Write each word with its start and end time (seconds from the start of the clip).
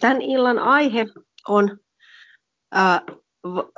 tämän 0.00 0.22
illan 0.22 0.58
aihe 0.58 1.06
on, 1.48 1.78
ää, 2.72 3.02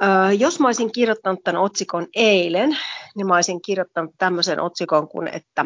ää, 0.00 0.32
jos 0.32 0.60
mä 0.60 0.68
olisin 0.68 0.92
kirjoittanut 0.92 1.40
tämän 1.44 1.62
otsikon 1.62 2.06
eilen, 2.16 2.78
niin 3.16 3.26
mä 3.26 3.34
olisin 3.34 3.62
kirjoittanut 3.62 4.14
tämmöisen 4.18 4.60
otsikon 4.60 5.08
kuin, 5.08 5.28
että 5.28 5.64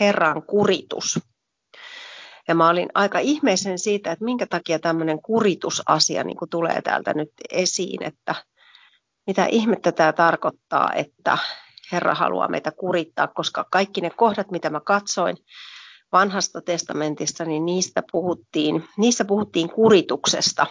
Herran 0.00 0.42
kuritus. 0.42 1.20
Ja 2.48 2.54
mä 2.54 2.68
olin 2.68 2.88
aika 2.94 3.18
ihmeisen 3.18 3.78
siitä, 3.78 4.12
että 4.12 4.24
minkä 4.24 4.46
takia 4.46 4.78
tämmöinen 4.78 5.22
kuritusasia 5.22 6.24
niin 6.24 6.36
kuin 6.36 6.50
tulee 6.50 6.82
täältä 6.82 7.14
nyt 7.14 7.30
esiin, 7.50 8.02
että 8.02 8.34
mitä 9.26 9.46
ihmettä 9.46 9.92
tämä 9.92 10.12
tarkoittaa, 10.12 10.92
että 10.92 11.38
Herra 11.92 12.14
haluaa 12.14 12.48
meitä 12.48 12.70
kurittaa, 12.70 13.26
koska 13.26 13.64
kaikki 13.70 14.00
ne 14.00 14.10
kohdat, 14.10 14.50
mitä 14.50 14.70
mä 14.70 14.80
katsoin 14.80 15.36
vanhasta 16.12 16.60
testamentista, 16.60 17.44
niin 17.44 17.66
niistä 17.66 18.02
puhuttiin, 18.12 18.84
niissä 18.96 19.24
puhuttiin 19.24 19.70
kurituksesta. 19.70 20.66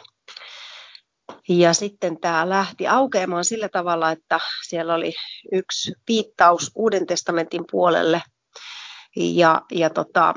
Ja 1.50 1.74
sitten 1.74 2.20
tämä 2.20 2.50
lähti 2.50 2.88
aukeamaan 2.88 3.46
sillä 3.46 3.70
tavalla, 3.70 4.12
että 4.12 4.40
siellä 4.68 4.94
oli 4.94 5.14
yksi 5.52 5.94
viittaus 6.08 6.72
Uuden 6.76 7.08
testamentin 7.08 7.64
puolelle. 7.72 8.22
Ja, 9.16 9.62
ja 9.72 9.90
tota, 9.90 10.34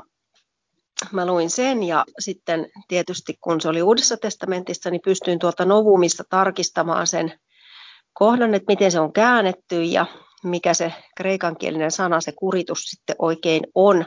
mä 1.11 1.25
luin 1.25 1.49
sen 1.49 1.83
ja 1.83 2.05
sitten 2.19 2.67
tietysti 2.87 3.37
kun 3.41 3.61
se 3.61 3.69
oli 3.69 3.81
Uudessa 3.81 4.17
testamentissa, 4.17 4.89
niin 4.89 5.01
pystyin 5.05 5.39
tuolta 5.39 5.65
Novumista 5.65 6.23
tarkistamaan 6.29 7.07
sen 7.07 7.39
kohdan, 8.13 8.53
että 8.53 8.71
miten 8.71 8.91
se 8.91 8.99
on 8.99 9.13
käännetty 9.13 9.83
ja 9.83 10.05
mikä 10.43 10.73
se 10.73 10.93
kreikankielinen 11.17 11.91
sana, 11.91 12.21
se 12.21 12.31
kuritus 12.31 12.79
sitten 12.79 13.15
oikein 13.19 13.63
on. 13.75 14.05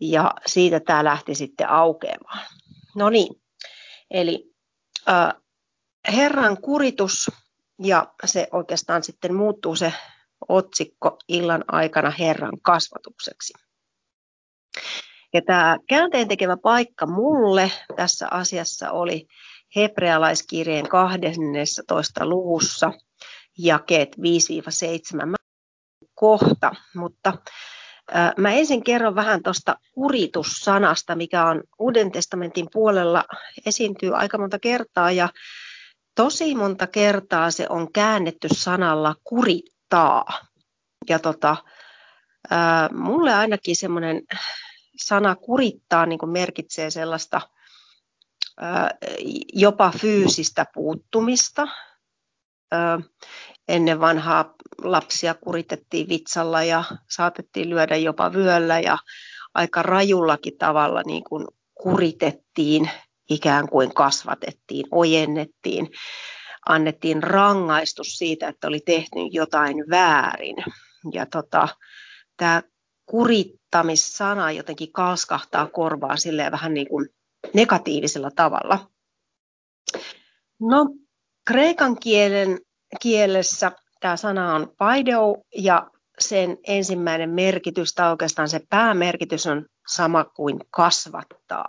Ja 0.00 0.34
siitä 0.46 0.80
tämä 0.80 1.04
lähti 1.04 1.34
sitten 1.34 1.68
aukeamaan. 1.68 2.46
No 2.96 3.10
niin, 3.10 3.42
eli 4.10 4.54
äh, 5.08 5.32
Herran 6.12 6.60
kuritus 6.60 7.30
ja 7.82 8.14
se 8.24 8.48
oikeastaan 8.52 9.02
sitten 9.02 9.34
muuttuu 9.34 9.76
se 9.76 9.92
otsikko 10.48 11.18
illan 11.28 11.64
aikana 11.68 12.10
Herran 12.10 12.60
kasvatukseksi. 12.62 13.52
Ja 15.32 15.42
tämä 15.46 15.76
käänteen 15.88 16.28
tekevä 16.28 16.56
paikka 16.56 17.06
mulle 17.06 17.70
tässä 17.96 18.28
asiassa 18.30 18.90
oli 18.90 19.26
hebrealaiskirjeen 19.76 20.88
12. 20.88 22.26
luvussa 22.26 22.92
jakeet 23.58 24.16
5-7 24.16 25.34
kohta, 26.14 26.72
mutta 26.94 27.32
Mä 28.36 28.50
ensin 28.52 28.84
kerron 28.84 29.14
vähän 29.14 29.42
tuosta 29.42 29.76
kuritussanasta, 29.92 31.16
mikä 31.16 31.44
on 31.44 31.62
Uuden 31.78 32.12
testamentin 32.12 32.68
puolella 32.72 33.24
esiintyy 33.66 34.16
aika 34.16 34.38
monta 34.38 34.58
kertaa 34.58 35.10
ja 35.10 35.28
tosi 36.14 36.54
monta 36.54 36.86
kertaa 36.86 37.50
se 37.50 37.66
on 37.68 37.92
käännetty 37.92 38.48
sanalla 38.52 39.14
kurittaa. 39.24 40.24
Ja 41.08 41.18
tota, 41.18 41.56
mulle 42.92 43.34
ainakin 43.34 43.76
semmoinen 43.76 44.22
sana 44.96 45.36
kurittaa 45.36 46.06
niin 46.06 46.18
kuin 46.18 46.30
merkitsee 46.30 46.90
sellaista 46.90 47.40
jopa 49.52 49.92
fyysistä 50.00 50.66
puuttumista. 50.74 51.68
Ennen 53.70 54.00
vanhaa 54.00 54.54
lapsia 54.82 55.34
kuritettiin 55.34 56.08
vitsalla 56.08 56.62
ja 56.62 56.84
saatettiin 57.10 57.70
lyödä 57.70 57.96
jopa 57.96 58.32
vyöllä 58.32 58.80
ja 58.80 58.98
aika 59.54 59.82
rajullakin 59.82 60.58
tavalla 60.58 61.02
niin 61.06 61.24
kuin 61.24 61.46
kuritettiin, 61.74 62.90
ikään 63.30 63.68
kuin 63.68 63.94
kasvatettiin, 63.94 64.86
ojennettiin, 64.90 65.88
annettiin 66.68 67.22
rangaistus 67.22 68.06
siitä, 68.06 68.48
että 68.48 68.68
oli 68.68 68.80
tehnyt 68.80 69.32
jotain 69.34 69.76
väärin. 69.90 70.56
Ja 71.12 71.26
tota, 71.26 71.68
tämä 72.36 72.62
kurittamissana 73.06 74.52
jotenkin 74.52 74.92
kalskahtaa 74.92 75.66
korvaa 75.66 76.16
silleen 76.16 76.52
vähän 76.52 76.74
niin 76.74 76.88
kuin 76.88 77.08
negatiivisella 77.54 78.30
tavalla. 78.30 78.90
No, 80.60 80.86
kreikan 81.46 81.98
kielen, 82.00 82.58
kielessä 83.00 83.72
tämä 84.00 84.16
sana 84.16 84.54
on 84.54 84.72
paideu 84.78 85.46
ja 85.58 85.90
sen 86.18 86.58
ensimmäinen 86.66 87.30
merkitys 87.30 87.94
tai 87.94 88.10
oikeastaan 88.10 88.48
se 88.48 88.60
päämerkitys 88.70 89.46
on 89.46 89.66
sama 89.88 90.24
kuin 90.24 90.58
kasvattaa, 90.70 91.68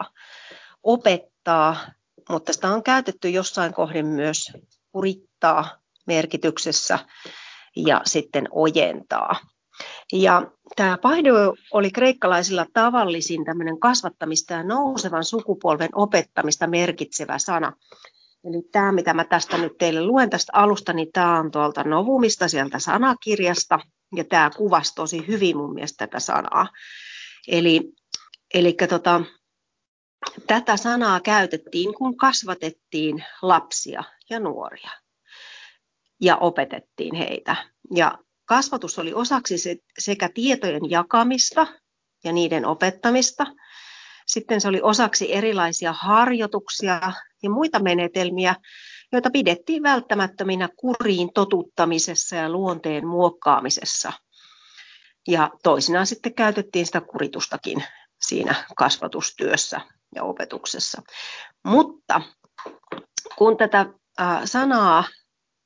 opettaa, 0.83 1.77
mutta 2.29 2.53
sitä 2.53 2.69
on 2.69 2.83
käytetty 2.83 3.29
jossain 3.29 3.73
kohdin 3.73 4.05
myös 4.05 4.51
kurittaa 4.91 5.81
merkityksessä 6.07 6.99
ja 7.75 8.01
sitten 8.05 8.47
ojentaa. 8.51 9.35
Ja 10.13 10.51
tämä 10.75 10.97
paihdo 10.97 11.55
oli 11.71 11.91
kreikkalaisilla 11.91 12.65
tavallisin 12.73 13.45
tämmöinen 13.45 13.79
kasvattamista 13.79 14.53
ja 14.53 14.63
nousevan 14.63 15.23
sukupolven 15.23 15.89
opettamista 15.95 16.67
merkitsevä 16.67 17.39
sana. 17.39 17.73
Eli 18.43 18.61
tämä, 18.71 18.91
mitä 18.91 19.13
mä 19.13 19.23
tästä 19.23 19.57
nyt 19.57 19.77
teille 19.77 20.05
luen 20.05 20.29
tästä 20.29 20.51
alusta, 20.55 20.93
niin 20.93 21.11
tämä 21.13 21.39
on 21.39 21.51
tuolta 21.51 21.83
Novumista 21.83 22.47
sieltä 22.47 22.79
sanakirjasta, 22.79 23.79
ja 24.15 24.23
tämä 24.23 24.49
kuvasi 24.57 24.95
tosi 24.95 25.27
hyvin 25.27 25.57
mun 25.57 25.73
mielestä 25.73 26.07
tätä 26.07 26.19
sanaa. 26.19 26.67
Eli, 27.47 27.93
eli 28.53 28.75
tota, 28.89 29.21
tätä 30.47 30.77
sanaa 30.77 31.19
käytettiin, 31.19 31.93
kun 31.93 32.17
kasvatettiin 32.17 33.23
lapsia 33.41 34.03
ja 34.29 34.39
nuoria 34.39 34.91
ja 36.21 36.37
opetettiin 36.37 37.15
heitä. 37.15 37.55
Ja 37.95 38.17
kasvatus 38.45 38.99
oli 38.99 39.13
osaksi 39.13 39.55
sekä 39.99 40.29
tietojen 40.33 40.89
jakamista 40.89 41.67
ja 42.23 42.31
niiden 42.33 42.65
opettamista. 42.65 43.45
Sitten 44.31 44.61
se 44.61 44.67
oli 44.67 44.81
osaksi 44.81 45.33
erilaisia 45.33 45.93
harjoituksia 45.93 47.13
ja 47.43 47.49
muita 47.49 47.79
menetelmiä, 47.79 48.55
joita 49.11 49.29
pidettiin 49.29 49.83
välttämättöminä 49.83 50.69
kuriin 50.75 51.33
totuttamisessa 51.33 52.35
ja 52.35 52.49
luonteen 52.49 53.07
muokkaamisessa. 53.07 54.13
Ja 55.27 55.49
toisinaan 55.63 56.07
sitten 56.07 56.33
käytettiin 56.33 56.85
sitä 56.85 57.01
kuritustakin 57.01 57.83
siinä 58.21 58.55
kasvatustyössä 58.75 59.81
ja 60.15 60.23
opetuksessa. 60.23 61.01
Mutta 61.65 62.21
kun 63.37 63.57
tätä 63.57 63.85
sanaa 64.45 65.03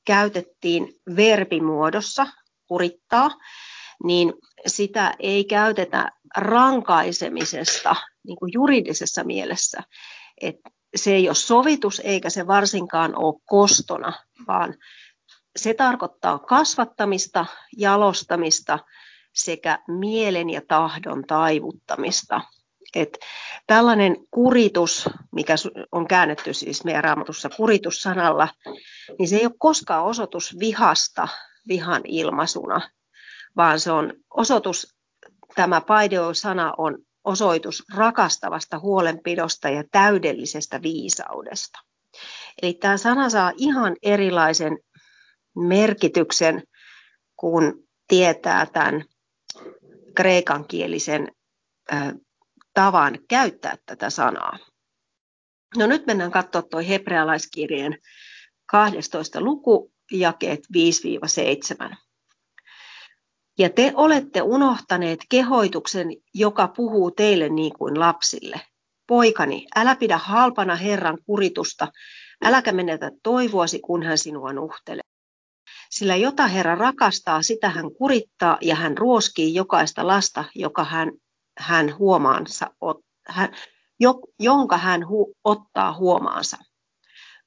käytettiin 0.05 0.93
verbimuodossa, 1.15 2.27
kurittaa, 2.67 3.29
niin 4.03 4.33
sitä 4.67 5.13
ei 5.19 5.43
käytetä 5.43 6.11
rankaisemisesta 6.37 7.95
niin 8.25 8.37
kuin 8.37 8.51
juridisessa 8.53 9.23
mielessä. 9.23 9.83
Et 10.41 10.55
se 10.95 11.13
ei 11.13 11.29
ole 11.29 11.35
sovitus 11.35 12.01
eikä 12.03 12.29
se 12.29 12.47
varsinkaan 12.47 13.15
ole 13.15 13.41
kostona, 13.45 14.13
vaan 14.47 14.75
se 15.55 15.73
tarkoittaa 15.73 16.39
kasvattamista, 16.39 17.45
jalostamista 17.77 18.79
sekä 19.33 19.79
mielen 19.87 20.49
ja 20.49 20.61
tahdon 20.67 21.23
taivuttamista. 21.27 22.41
Et 22.95 23.17
tällainen 23.67 24.15
kuritus, 24.31 25.09
mikä 25.31 25.55
on 25.91 26.07
käännetty 26.07 26.53
siis 26.53 26.83
meidän 26.83 27.03
raamatussa 27.03 27.49
kuritussanalla, 27.49 28.47
niin 29.19 29.27
se 29.27 29.35
ei 29.35 29.45
ole 29.45 29.55
koskaan 29.59 30.05
osoitus 30.05 30.55
vihasta 30.59 31.27
vihan 31.67 32.01
ilmaisuna, 32.05 32.89
vaan 33.57 33.79
se 33.79 33.91
on 33.91 34.13
osoitus, 34.33 34.95
tämä 35.55 35.81
paideo-sana 35.81 36.73
on 36.77 36.97
osoitus 37.25 37.83
rakastavasta 37.95 38.79
huolenpidosta 38.79 39.69
ja 39.69 39.83
täydellisestä 39.91 40.81
viisaudesta. 40.81 41.79
Eli 42.61 42.73
tämä 42.73 42.97
sana 42.97 43.29
saa 43.29 43.51
ihan 43.57 43.95
erilaisen 44.03 44.77
merkityksen, 45.55 46.63
kun 47.35 47.87
tietää 48.07 48.65
tämän 48.65 49.05
kreikankielisen 50.15 51.31
tavan 52.73 53.19
käyttää 53.29 53.77
tätä 53.85 54.09
sanaa. 54.09 54.57
No 55.77 55.87
nyt 55.87 56.05
mennään 56.05 56.31
katsoa 56.31 56.61
tuo 56.61 56.79
hebrealaiskirjeen 56.87 57.97
12. 58.65 59.41
luku, 59.41 59.91
jakeet 60.11 60.59
5-7. 61.91 61.95
Ja 63.59 63.69
te 63.69 63.93
olette 63.95 64.41
unohtaneet 64.41 65.19
kehoituksen, 65.29 66.07
joka 66.33 66.67
puhuu 66.67 67.11
teille 67.11 67.49
niin 67.49 67.73
kuin 67.73 67.99
lapsille. 67.99 68.61
Poikani, 69.07 69.67
älä 69.75 69.95
pidä 69.95 70.17
halpana 70.17 70.75
Herran 70.75 71.17
kuritusta, 71.25 71.87
äläkä 72.45 72.71
menetä 72.71 73.11
toivoasi, 73.23 73.79
kun 73.79 74.03
hän 74.03 74.17
sinua 74.17 74.53
nuhtelee. 74.53 75.03
Sillä 75.89 76.15
jota 76.15 76.47
Herra 76.47 76.75
rakastaa, 76.75 77.41
sitä 77.41 77.69
hän 77.69 77.91
kurittaa 77.97 78.57
ja 78.61 78.75
hän 78.75 78.97
ruoskii 78.97 79.53
jokaista 79.53 80.07
lasta, 80.07 80.43
joka 80.55 80.83
hän, 80.83 81.11
hän 81.57 81.97
huomaansa 81.97 82.67
ot, 82.81 82.97
hän, 83.27 83.55
jonka 84.39 84.77
hän 84.77 85.01
hu- 85.01 85.33
ottaa 85.43 85.93
huomaansa. 85.93 86.57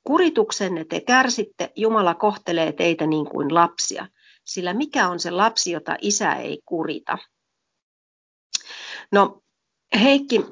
Kurituksenne 0.05 0.85
te 0.85 1.01
kärsitte, 1.01 1.73
Jumala 1.77 2.15
kohtelee 2.15 2.73
teitä 2.73 3.07
niin 3.07 3.27
kuin 3.27 3.55
lapsia, 3.55 4.07
sillä 4.49 4.75
mikä 4.75 5.09
on 5.09 5.21
se 5.21 5.31
lapsi, 5.31 5.71
jota 5.71 5.97
isä 6.01 6.33
ei 6.33 6.59
kurita? 6.67 7.19
No, 9.13 9.43
Heikki, 10.01 10.45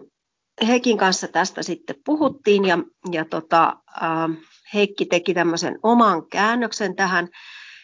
Heikin 0.67 0.99
kanssa 0.99 1.29
tästä 1.29 1.63
sitten 1.63 1.97
puhuttiin 2.05 2.65
ja, 2.65 2.79
ja 3.13 3.25
tota, 3.25 3.77
äh, 4.03 4.43
Heikki 4.75 5.07
teki 5.07 5.35
tämmöisen 5.35 5.79
oman 5.83 6.29
käännöksen 6.29 6.97
tähän 6.97 7.29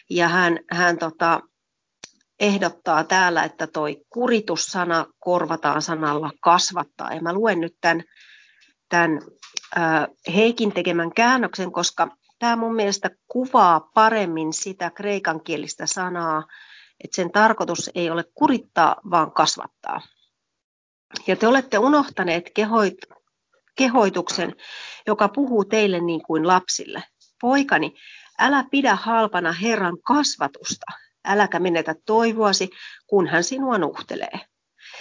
ja 0.09 0.27
hän, 0.27 0.59
hän 0.71 0.97
tota, 0.97 1.41
ehdottaa 2.39 3.03
täällä, 3.03 3.43
että 3.43 3.67
toi 3.67 4.01
kuritussana 4.09 5.05
korvataan 5.19 5.81
sanalla 5.81 6.31
kasvattaa. 6.41 7.13
Ja 7.13 7.21
mä 7.21 7.33
luen 7.33 7.59
nyt 7.59 7.75
tämän, 7.81 8.03
tämän 8.89 9.21
äh, 9.77 10.07
Heikin 10.35 10.73
tekemän 10.73 11.13
käännöksen, 11.13 11.71
koska 11.71 12.17
tämä 12.43 12.55
mun 12.55 12.75
mielestä 12.75 13.09
kuvaa 13.27 13.79
paremmin 13.79 14.53
sitä 14.53 14.89
kreikankielistä 14.89 15.85
sanaa, 15.85 16.43
että 17.03 17.15
sen 17.15 17.31
tarkoitus 17.31 17.89
ei 17.95 18.09
ole 18.09 18.23
kurittaa, 18.33 18.95
vaan 19.11 19.31
kasvattaa. 19.31 20.01
Ja 21.27 21.35
te 21.35 21.47
olette 21.47 21.77
unohtaneet 21.77 22.51
kehoit, 22.55 22.97
kehoituksen, 23.75 24.55
joka 25.07 25.29
puhuu 25.29 25.65
teille 25.65 25.99
niin 25.99 26.21
kuin 26.23 26.47
lapsille. 26.47 27.03
Poikani, 27.41 27.95
älä 28.39 28.65
pidä 28.71 28.95
halpana 28.95 29.51
Herran 29.51 29.97
kasvatusta, 30.01 30.85
äläkä 31.25 31.59
menetä 31.59 31.95
toivoasi, 32.05 32.69
kun 33.07 33.27
hän 33.27 33.43
sinua 33.43 33.77
nuhtelee. 33.77 34.39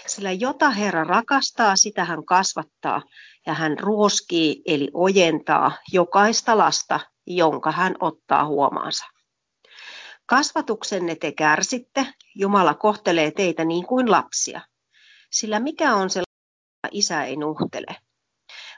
Sillä 0.07 0.33
jota 0.33 0.71
Herra 0.71 1.05
rakastaa, 1.05 1.77
sitä 1.77 2.05
hän 2.05 2.25
kasvattaa, 2.25 3.03
ja 3.47 3.55
hän 3.55 3.79
ruoskii 3.79 4.63
eli 4.67 4.91
ojentaa 4.95 5.73
jokaista 5.93 6.59
lasta, 6.59 7.01
jonka 7.27 7.73
hän 7.73 7.95
ottaa 8.01 8.47
huomaansa. 8.47 9.05
Kasvatuksenne 10.27 11.15
te 11.15 11.33
kärsitte, 11.33 12.07
Jumala 12.35 12.75
kohtelee 12.75 13.31
teitä 13.31 13.65
niin 13.65 13.87
kuin 13.87 14.11
lapsia. 14.11 14.61
Sillä 15.31 15.61
mikä 15.61 15.95
on 15.95 16.11
se 16.11 16.23
isä 16.91 17.25
ei 17.25 17.37
nuhtele? 17.37 17.97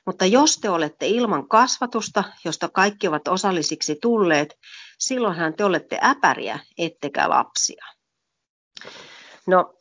Mutta 0.06 0.26
jos 0.26 0.56
te 0.56 0.70
olette 0.70 1.06
ilman 1.06 1.48
kasvatusta, 1.48 2.24
josta 2.44 2.68
kaikki 2.68 3.08
ovat 3.08 3.28
osallisiksi 3.28 3.96
tulleet, 4.02 4.54
silloinhan 4.98 5.54
te 5.54 5.64
olette 5.64 5.98
äpäriä, 6.02 6.58
ettekä 6.78 7.28
lapsia. 7.28 7.84
No, 9.46 9.74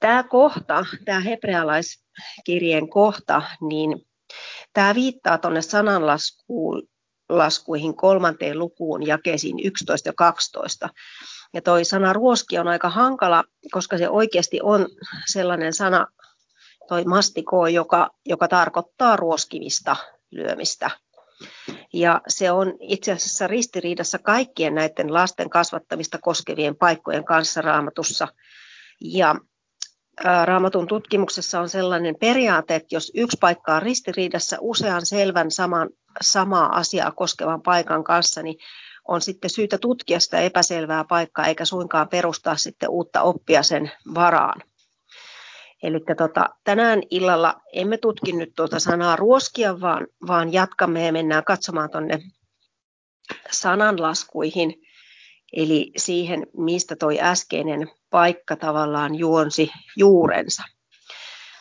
tämä 0.00 0.22
kohta, 0.22 0.86
tämä 1.04 1.20
hebrealaiskirjeen 1.20 2.90
kohta, 2.90 3.42
niin 3.68 4.06
tämä 4.72 4.94
viittaa 4.94 5.38
tuonne 5.38 5.62
sananlaskuihin 7.28 7.96
kolmanteen 7.96 8.58
lukuun 8.58 9.06
jakeisiin 9.06 9.56
11 9.64 10.08
ja 10.08 10.12
12. 10.16 10.88
Ja 11.54 11.62
toi 11.62 11.84
sana 11.84 12.12
ruoski 12.12 12.58
on 12.58 12.68
aika 12.68 12.88
hankala, 12.88 13.44
koska 13.70 13.98
se 13.98 14.08
oikeasti 14.08 14.60
on 14.62 14.86
sellainen 15.26 15.72
sana, 15.72 16.06
toi 16.88 17.04
mastiko, 17.04 17.66
joka, 17.66 18.10
joka 18.26 18.48
tarkoittaa 18.48 19.16
ruoskimista, 19.16 19.96
lyömistä. 20.30 20.90
Ja 21.92 22.20
se 22.28 22.50
on 22.50 22.74
itse 22.80 23.12
asiassa 23.12 23.46
ristiriidassa 23.46 24.18
kaikkien 24.18 24.74
näiden 24.74 25.14
lasten 25.14 25.50
kasvattamista 25.50 26.18
koskevien 26.18 26.76
paikkojen 26.76 27.24
kanssa 27.24 27.60
raamatussa. 27.60 28.28
Ja 29.00 29.34
Raamatun 30.44 30.86
tutkimuksessa 30.86 31.60
on 31.60 31.68
sellainen 31.68 32.14
periaate, 32.20 32.74
että 32.74 32.94
jos 32.94 33.12
yksi 33.14 33.36
paikka 33.40 33.74
on 33.74 33.82
ristiriidassa 33.82 34.56
usean 34.60 35.06
selvän 35.06 35.50
saman, 35.50 35.88
samaa 36.20 36.76
asiaa 36.76 37.10
koskevan 37.10 37.62
paikan 37.62 38.04
kanssa, 38.04 38.42
niin 38.42 38.58
on 39.08 39.20
sitten 39.20 39.50
syytä 39.50 39.78
tutkia 39.78 40.20
sitä 40.20 40.40
epäselvää 40.40 41.04
paikkaa, 41.04 41.46
eikä 41.46 41.64
suinkaan 41.64 42.08
perustaa 42.08 42.56
sitten 42.56 42.90
uutta 42.90 43.22
oppia 43.22 43.62
sen 43.62 43.90
varaan. 44.14 44.62
Eli 45.82 46.00
tota, 46.16 46.48
tänään 46.64 47.02
illalla 47.10 47.60
emme 47.72 47.98
tutki 47.98 48.32
nyt 48.32 48.52
tuota 48.56 48.78
sanaa 48.78 49.16
ruoskia, 49.16 49.80
vaan, 49.80 50.06
vaan 50.26 50.52
jatkamme 50.52 51.06
ja 51.06 51.12
mennään 51.12 51.44
katsomaan 51.44 51.90
tuonne 51.90 52.18
sananlaskuihin, 53.50 54.74
eli 55.52 55.92
siihen, 55.96 56.46
mistä 56.56 56.96
toi 56.96 57.20
äskeinen 57.20 57.90
paikka 58.10 58.56
tavallaan 58.56 59.14
juonsi 59.14 59.70
juurensa. 59.96 60.62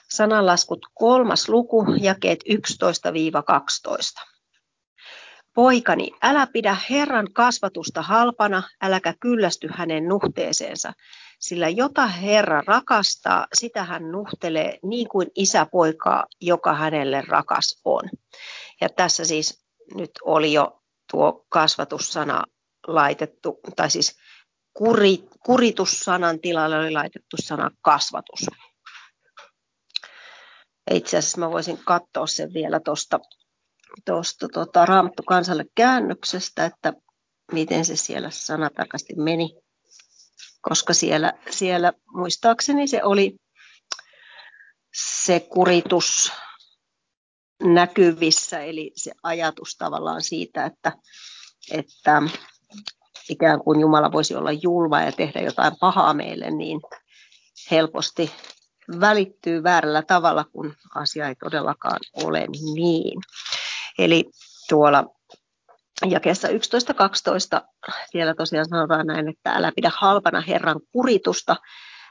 Sananlaskut 0.09 0.79
kolmas 0.93 1.49
luku, 1.49 1.85
jakeet 2.01 2.43
11-12. 2.49 4.30
Poikani, 5.53 6.11
älä 6.21 6.47
pidä 6.47 6.77
Herran 6.89 7.33
kasvatusta 7.33 8.01
halpana, 8.01 8.63
äläkä 8.81 9.13
kyllästy 9.19 9.67
hänen 9.71 10.07
nuhteeseensa, 10.07 10.93
sillä 11.39 11.69
jota 11.69 12.07
Herra 12.07 12.63
rakastaa, 12.67 13.47
sitä 13.53 13.83
hän 13.83 14.11
nuhtelee 14.11 14.79
niin 14.83 15.09
kuin 15.09 15.27
isä 15.35 15.65
poikaa, 15.71 16.25
joka 16.41 16.73
hänelle 16.73 17.23
rakas 17.27 17.81
on. 17.85 18.09
Ja 18.81 18.89
tässä 18.89 19.25
siis 19.25 19.65
nyt 19.95 20.11
oli 20.23 20.53
jo 20.53 20.81
tuo 21.11 21.45
kasvatussana 21.49 22.43
laitettu, 22.87 23.59
tai 23.75 23.89
siis 23.89 24.17
kuri, 24.73 25.17
kuritussanan 25.45 26.39
tilalle 26.39 26.79
oli 26.79 26.91
laitettu 26.91 27.37
sana 27.39 27.69
kasvatus. 27.81 28.45
Itse 30.91 31.17
asiassa 31.17 31.39
mä 31.39 31.51
voisin 31.51 31.79
katsoa 31.85 32.27
sen 32.27 32.53
vielä 32.53 32.79
tuosta 32.79 33.19
tuosta 34.05 34.47
tota, 34.53 34.85
Raamattu 34.85 35.23
kansalle 35.23 35.65
käännöksestä, 35.75 36.65
että 36.65 36.93
miten 37.51 37.85
se 37.85 37.95
siellä 37.95 38.29
sanatarkasti 38.31 39.15
meni, 39.15 39.55
koska 40.61 40.93
siellä, 40.93 41.33
siellä 41.49 41.93
muistaakseni 42.13 42.87
se 42.87 43.03
oli 43.03 43.35
se 44.93 45.39
kuritus 45.39 46.31
näkyvissä, 47.63 48.59
eli 48.59 48.91
se 48.95 49.11
ajatus 49.23 49.75
tavallaan 49.77 50.21
siitä, 50.21 50.65
että, 50.65 50.91
että 51.71 52.21
ikään 53.29 53.59
kuin 53.59 53.79
Jumala 53.79 54.11
voisi 54.11 54.35
olla 54.35 54.51
julma 54.51 55.01
ja 55.01 55.11
tehdä 55.11 55.41
jotain 55.41 55.73
pahaa 55.79 56.13
meille, 56.13 56.51
niin 56.51 56.81
helposti 57.71 58.31
välittyy 58.99 59.63
väärällä 59.63 60.01
tavalla, 60.01 60.45
kun 60.51 60.75
asia 60.95 61.27
ei 61.27 61.35
todellakaan 61.35 61.99
ole 62.13 62.47
niin. 62.73 63.21
Eli 64.01 64.25
tuolla 64.69 65.03
jakeessa 66.05 66.47
11.12 66.47 66.53
siellä 68.11 68.35
tosiaan 68.35 68.69
sanotaan 68.69 69.07
näin, 69.07 69.27
että 69.27 69.51
älä 69.51 69.71
pidä 69.75 69.91
halpana 69.93 70.41
Herran 70.41 70.79
kuritusta, 70.91 71.55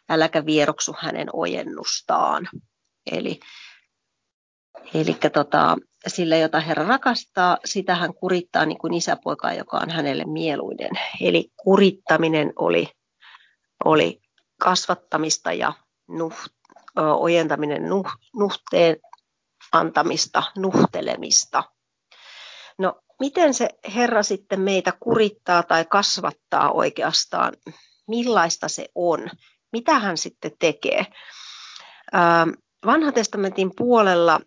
äläkä 0.08 0.46
vieroksu 0.46 0.96
hänen 0.98 1.28
ojennustaan. 1.32 2.48
Eli, 3.12 3.40
eli 4.94 5.16
tota, 5.32 5.76
sillä, 6.06 6.36
jota 6.36 6.60
Herra 6.60 6.84
rakastaa, 6.84 7.58
sitä 7.64 7.94
hän 7.94 8.14
kurittaa 8.14 8.66
niin 8.66 8.78
kuin 8.78 8.94
isäpoika, 8.94 9.52
joka 9.52 9.76
on 9.76 9.90
hänelle 9.90 10.24
mieluinen. 10.24 10.90
Eli 11.20 11.50
kurittaminen 11.56 12.52
oli, 12.56 12.88
oli 13.84 14.20
kasvattamista 14.60 15.52
ja 15.52 15.72
nuh, 16.08 16.34
ojentaminen 16.96 17.88
nuh, 17.88 18.12
nuhteen 18.36 18.96
antamista, 19.72 20.42
nuhtelemista. 20.56 21.64
No, 22.80 23.00
miten 23.20 23.54
se 23.54 23.68
Herra 23.94 24.22
sitten 24.22 24.60
meitä 24.60 24.92
kurittaa 25.00 25.62
tai 25.62 25.84
kasvattaa 25.84 26.72
oikeastaan? 26.72 27.52
Millaista 28.08 28.68
se 28.68 28.88
on? 28.94 29.30
Mitä 29.72 29.98
hän 29.98 30.16
sitten 30.16 30.52
tekee? 30.58 31.06
Vanhan 32.86 33.14
testamentin 33.14 33.70
puolella, 33.76 34.40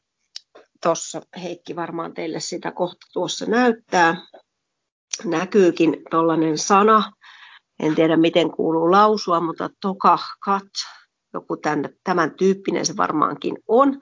tuossa 0.83 1.21
Heikki 1.43 1.75
varmaan 1.75 2.13
teille 2.13 2.39
sitä 2.39 2.71
kohta 2.71 3.07
tuossa 3.13 3.45
näyttää, 3.45 4.15
näkyykin 5.25 5.97
tuollainen 6.11 6.57
sana, 6.57 7.11
en 7.79 7.95
tiedä 7.95 8.17
miten 8.17 8.51
kuuluu 8.51 8.91
lausua, 8.91 9.39
mutta 9.39 9.69
kat, 10.45 10.63
joku 11.33 11.57
tämän, 11.57 11.89
tämän 12.03 12.35
tyyppinen 12.35 12.85
se 12.85 12.97
varmaankin 12.97 13.57
on 13.67 14.01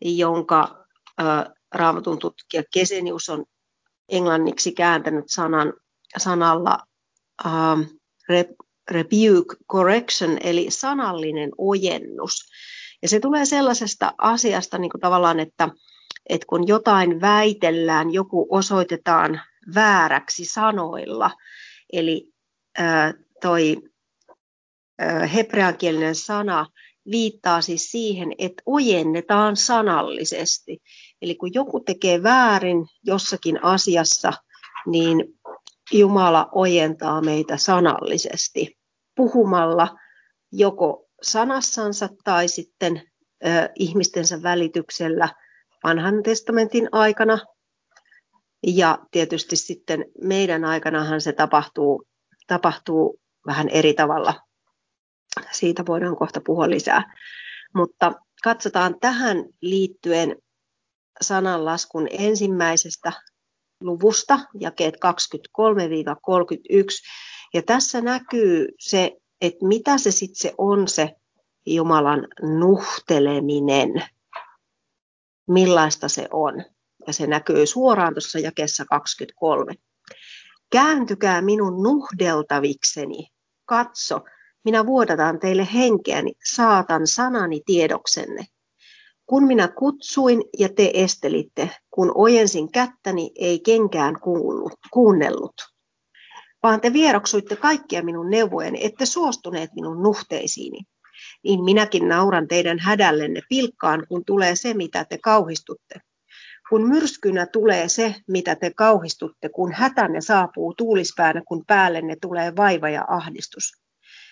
jonka 0.00 0.86
raamatun 1.76 2.18
tutkija 2.18 2.62
Kesenius 2.72 3.28
on 3.28 3.44
englanniksi 4.08 4.72
kääntänyt 4.72 5.24
sanan, 5.28 5.72
sanalla 6.16 6.78
uh, 7.44 7.98
rebuke 8.90 9.56
correction, 9.72 10.38
eli 10.40 10.66
sanallinen 10.70 11.50
ojennus. 11.58 12.50
Ja 13.02 13.08
se 13.08 13.20
tulee 13.20 13.44
sellaisesta 13.44 14.12
asiasta 14.18 14.78
niin 14.78 14.90
kuin 14.90 15.00
tavallaan, 15.00 15.40
että, 15.40 15.68
että 16.28 16.46
kun 16.46 16.66
jotain 16.66 17.20
väitellään, 17.20 18.12
joku 18.12 18.46
osoitetaan 18.50 19.40
vääräksi 19.74 20.44
sanoilla, 20.44 21.30
eli 21.92 22.32
uh, 22.78 23.24
toi 23.40 23.76
uh, 23.76 25.32
hebreankielinen 25.34 26.14
sana 26.14 26.66
viittaa 27.10 27.60
siis 27.60 27.90
siihen, 27.90 28.32
että 28.38 28.62
ojennetaan 28.66 29.56
sanallisesti. 29.56 30.78
Eli 31.22 31.34
kun 31.34 31.54
joku 31.54 31.80
tekee 31.80 32.22
väärin 32.22 32.86
jossakin 33.04 33.64
asiassa, 33.64 34.32
niin 34.86 35.36
Jumala 35.92 36.48
ojentaa 36.52 37.22
meitä 37.22 37.56
sanallisesti 37.56 38.78
puhumalla 39.14 39.96
joko 40.52 41.06
sanassansa 41.22 42.08
tai 42.24 42.48
sitten 42.48 43.02
ö, 43.46 43.48
ihmistensä 43.74 44.42
välityksellä 44.42 45.28
vanhan 45.84 46.22
testamentin 46.22 46.88
aikana. 46.92 47.38
Ja 48.66 48.98
tietysti 49.10 49.56
sitten 49.56 50.04
meidän 50.22 50.64
aikanahan 50.64 51.20
se 51.20 51.32
tapahtuu, 51.32 52.06
tapahtuu 52.46 53.20
vähän 53.46 53.68
eri 53.68 53.94
tavalla. 53.94 54.34
Siitä 55.52 55.86
voidaan 55.86 56.16
kohta 56.16 56.40
puhua 56.46 56.70
lisää. 56.70 57.14
Mutta 57.74 58.12
katsotaan 58.42 59.00
tähän 59.00 59.44
liittyen 59.60 60.36
sananlaskun 61.20 62.08
ensimmäisestä 62.10 63.12
luvusta, 63.80 64.38
jakeet 64.60 64.94
23-31. 64.94 64.98
Ja 67.54 67.62
tässä 67.62 68.00
näkyy 68.00 68.68
se, 68.80 69.12
että 69.40 69.66
mitä 69.66 69.98
se 69.98 70.10
sitten 70.10 70.40
se 70.40 70.54
on 70.58 70.88
se 70.88 71.14
Jumalan 71.66 72.28
nuhteleminen, 72.58 73.90
millaista 75.48 76.08
se 76.08 76.28
on. 76.32 76.64
Ja 77.06 77.12
se 77.12 77.26
näkyy 77.26 77.66
suoraan 77.66 78.14
tuossa 78.14 78.38
jakeessa 78.38 78.84
23. 78.84 79.74
Kääntykää 80.70 81.42
minun 81.42 81.82
nuhdeltavikseni. 81.82 83.28
Katso, 83.64 84.20
minä 84.64 84.86
vuodatan 84.86 85.38
teille 85.38 85.68
henkeäni, 85.74 86.32
saatan 86.54 87.06
sanani 87.06 87.60
tiedoksenne. 87.66 88.46
Kun 89.26 89.44
minä 89.44 89.68
kutsuin 89.68 90.42
ja 90.58 90.68
te 90.68 90.90
estelitte, 90.94 91.70
kun 91.90 92.12
ojensin 92.14 92.72
kättäni, 92.72 93.30
ei 93.38 93.60
kenkään 93.60 94.20
kuullut, 94.20 94.72
kuunnellut. 94.92 95.54
Vaan 96.62 96.80
te 96.80 96.92
vieroksuitte 96.92 97.56
kaikkia 97.56 98.02
minun 98.02 98.30
neuvojeni, 98.30 98.84
ette 98.84 99.06
suostuneet 99.06 99.70
minun 99.74 100.02
nuhteisiini. 100.02 100.78
Niin 101.44 101.64
minäkin 101.64 102.08
nauran 102.08 102.48
teidän 102.48 102.78
hädällenne 102.78 103.40
pilkkaan, 103.48 104.06
kun 104.08 104.24
tulee 104.24 104.56
se, 104.56 104.74
mitä 104.74 105.04
te 105.04 105.18
kauhistutte. 105.18 105.94
Kun 106.70 106.88
myrskynä 106.88 107.46
tulee 107.46 107.88
se, 107.88 108.14
mitä 108.28 108.54
te 108.54 108.70
kauhistutte, 108.76 109.48
kun 109.48 109.72
hätänne 109.72 110.20
saapuu 110.20 110.74
tuulispäänä, 110.74 111.42
kun 111.48 111.64
päällenne 111.66 112.16
tulee 112.22 112.56
vaiva 112.56 112.88
ja 112.88 113.04
ahdistus. 113.08 113.85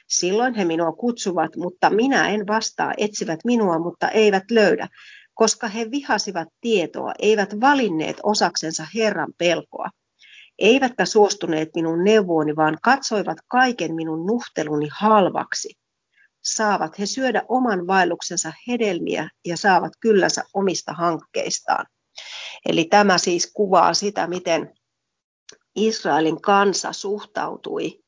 Silloin 0.08 0.54
he 0.54 0.64
minua 0.64 0.92
kutsuvat, 0.92 1.56
mutta 1.56 1.90
minä 1.90 2.28
en 2.28 2.46
vastaa, 2.46 2.92
etsivät 2.96 3.40
minua, 3.44 3.78
mutta 3.78 4.08
eivät 4.08 4.50
löydä, 4.50 4.88
koska 5.34 5.68
he 5.68 5.90
vihasivat 5.90 6.48
tietoa, 6.60 7.12
eivät 7.18 7.60
valinneet 7.60 8.16
osaksensa 8.22 8.86
Herran 8.94 9.32
pelkoa. 9.38 9.88
Eivätkä 10.58 11.04
suostuneet 11.04 11.68
minun 11.74 12.04
neuvooni, 12.04 12.56
vaan 12.56 12.78
katsoivat 12.82 13.38
kaiken 13.48 13.94
minun 13.94 14.26
nuhteluni 14.26 14.88
halvaksi. 14.92 15.74
Saavat 16.42 16.98
he 16.98 17.06
syödä 17.06 17.42
oman 17.48 17.86
vaelluksensa 17.86 18.52
hedelmiä 18.68 19.30
ja 19.46 19.56
saavat 19.56 19.92
kyllänsä 20.00 20.44
omista 20.54 20.92
hankkeistaan. 20.92 21.86
Eli 22.68 22.84
tämä 22.84 23.18
siis 23.18 23.52
kuvaa 23.54 23.94
sitä, 23.94 24.26
miten 24.26 24.74
Israelin 25.76 26.40
kansa 26.40 26.92
suhtautui 26.92 28.03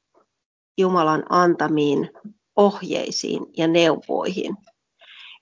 Jumalan 0.79 1.25
antamiin 1.29 2.11
ohjeisiin 2.57 3.47
ja 3.57 3.69
neuvoihin. 3.69 4.57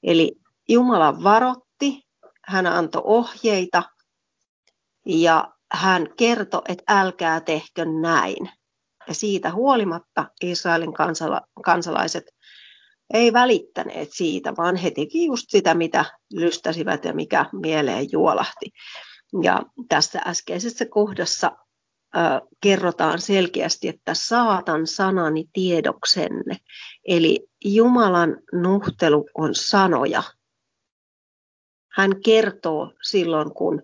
Eli 0.02 0.32
Jumala 0.68 1.22
varotti, 1.22 2.02
hän 2.44 2.66
antoi 2.66 3.02
ohjeita 3.04 3.82
ja 5.06 5.52
hän 5.72 6.08
kertoi, 6.16 6.62
että 6.68 7.00
älkää 7.00 7.40
tehkö 7.40 7.84
näin. 7.84 8.50
Ja 9.08 9.14
siitä 9.14 9.52
huolimatta 9.52 10.30
Israelin 10.42 10.94
kansala- 10.94 11.46
kansalaiset 11.64 12.24
ei 13.14 13.32
välittäneet 13.32 14.08
siitä, 14.12 14.54
vaan 14.56 14.76
he 14.76 14.90
teki 14.90 15.26
just 15.26 15.44
sitä, 15.48 15.74
mitä 15.74 16.04
lystäsivät 16.32 17.04
ja 17.04 17.14
mikä 17.14 17.46
mieleen 17.52 18.12
juolahti. 18.12 18.70
Ja 19.42 19.62
tässä 19.88 20.20
äskeisessä 20.26 20.86
kohdassa 20.90 21.56
kerrotaan 22.60 23.20
selkeästi, 23.20 23.88
että 23.88 24.14
saatan 24.14 24.86
sanani 24.86 25.44
tiedoksenne. 25.52 26.56
Eli 27.08 27.46
Jumalan 27.64 28.36
nuhtelu 28.52 29.26
on 29.34 29.54
sanoja. 29.54 30.22
Hän 31.92 32.20
kertoo 32.24 32.92
silloin, 33.02 33.54
kun 33.54 33.82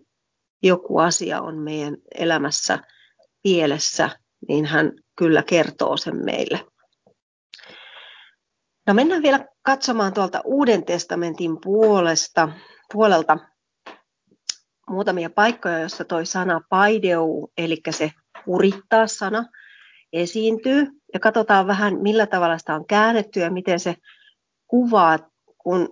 joku 0.63 0.99
asia 0.99 1.41
on 1.41 1.59
meidän 1.59 1.97
elämässä 2.15 2.79
pielessä, 3.43 4.11
niin 4.49 4.67
hän 4.67 4.93
kyllä 5.17 5.43
kertoo 5.43 5.97
sen 5.97 6.25
meille. 6.25 6.67
No 8.87 8.95
mennään 8.95 9.23
vielä 9.23 9.47
katsomaan 9.63 10.13
tuolta 10.13 10.41
Uuden 10.45 10.85
testamentin 10.85 11.59
puolesta, 11.65 12.49
puolelta 12.93 13.39
muutamia 14.91 15.31
paikkoja, 15.31 15.79
joissa 15.79 16.05
toi 16.05 16.27
sana 16.27 16.61
paideu, 16.69 17.53
eli 17.59 17.81
se 17.91 18.11
kurittaa 18.45 19.07
sana, 19.07 19.45
esiintyy. 20.13 20.87
Ja 21.15 21.21
katsotaan 21.21 21.67
vähän, 21.67 22.01
millä 22.03 22.27
tavalla 22.27 22.59
sitä 22.59 22.75
on 22.75 22.87
käännetty 22.87 23.41
ja 23.41 23.51
miten 23.51 23.81
se 23.81 23.95
kuvaa, 24.67 25.19
kun 25.59 25.89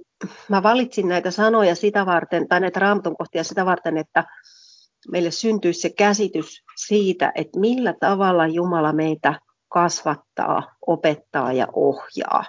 mä 0.48 0.62
valitsin 0.62 1.08
näitä 1.08 1.30
sanoja 1.30 1.74
sitä 1.74 2.06
varten, 2.06 2.48
tai 2.48 2.60
näitä 2.60 2.80
raamatun 2.80 3.16
kohtia 3.16 3.44
sitä 3.44 3.66
varten, 3.66 3.96
että 3.96 4.24
meille 5.10 5.30
syntyisi 5.30 5.80
se 5.80 5.90
käsitys 5.90 6.62
siitä, 6.76 7.32
että 7.34 7.60
millä 7.60 7.94
tavalla 8.00 8.46
Jumala 8.46 8.92
meitä 8.92 9.40
kasvattaa, 9.68 10.76
opettaa 10.86 11.52
ja 11.52 11.66
ohjaa. 11.72 12.44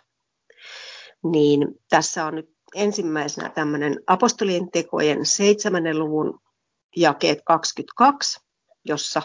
Niin 1.23 1.67
tässä 1.89 2.25
on 2.25 2.35
nyt 2.35 2.49
ensimmäisenä 2.75 3.49
tämmöinen 3.49 3.99
apostolien 4.07 4.71
tekojen 4.71 5.25
seitsemännen 5.25 5.99
luvun 5.99 6.39
jakeet 6.95 7.39
22, 7.45 8.39
jossa 8.85 9.21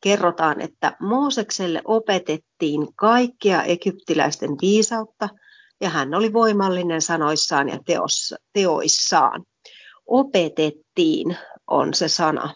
kerrotaan, 0.00 0.60
että 0.60 0.96
Moosekselle 1.00 1.82
opetettiin 1.84 2.94
kaikkia 2.96 3.62
egyptiläisten 3.62 4.50
viisautta, 4.62 5.28
ja 5.80 5.88
hän 5.88 6.14
oli 6.14 6.32
voimallinen 6.32 7.02
sanoissaan 7.02 7.68
ja 7.68 7.78
teossa, 7.86 8.36
teoissaan. 8.52 9.44
Opetettiin 10.06 11.36
on 11.66 11.94
se 11.94 12.08
sana. 12.08 12.54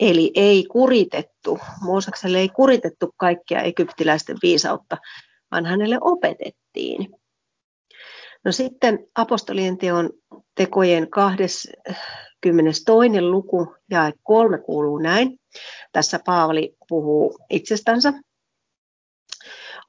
Eli 0.00 0.30
ei 0.34 0.64
kuritettu, 0.64 1.58
Moosekselle 1.80 2.38
ei 2.38 2.48
kuritettu 2.48 3.14
kaikkia 3.16 3.60
egyptiläisten 3.60 4.36
viisautta, 4.42 4.96
vaan 5.50 5.66
hänelle 5.66 5.98
opetettiin. 6.00 7.23
No 8.44 8.52
sitten 8.52 9.06
apostolien 9.14 9.78
teon 9.78 10.10
tekojen 10.54 11.10
22. 11.10 11.72
luku 13.20 13.76
ja 13.90 14.12
kolme 14.22 14.58
kuuluu 14.58 14.98
näin. 14.98 15.40
Tässä 15.92 16.20
Paavali 16.24 16.76
puhuu 16.88 17.38
itsestänsä. 17.50 18.12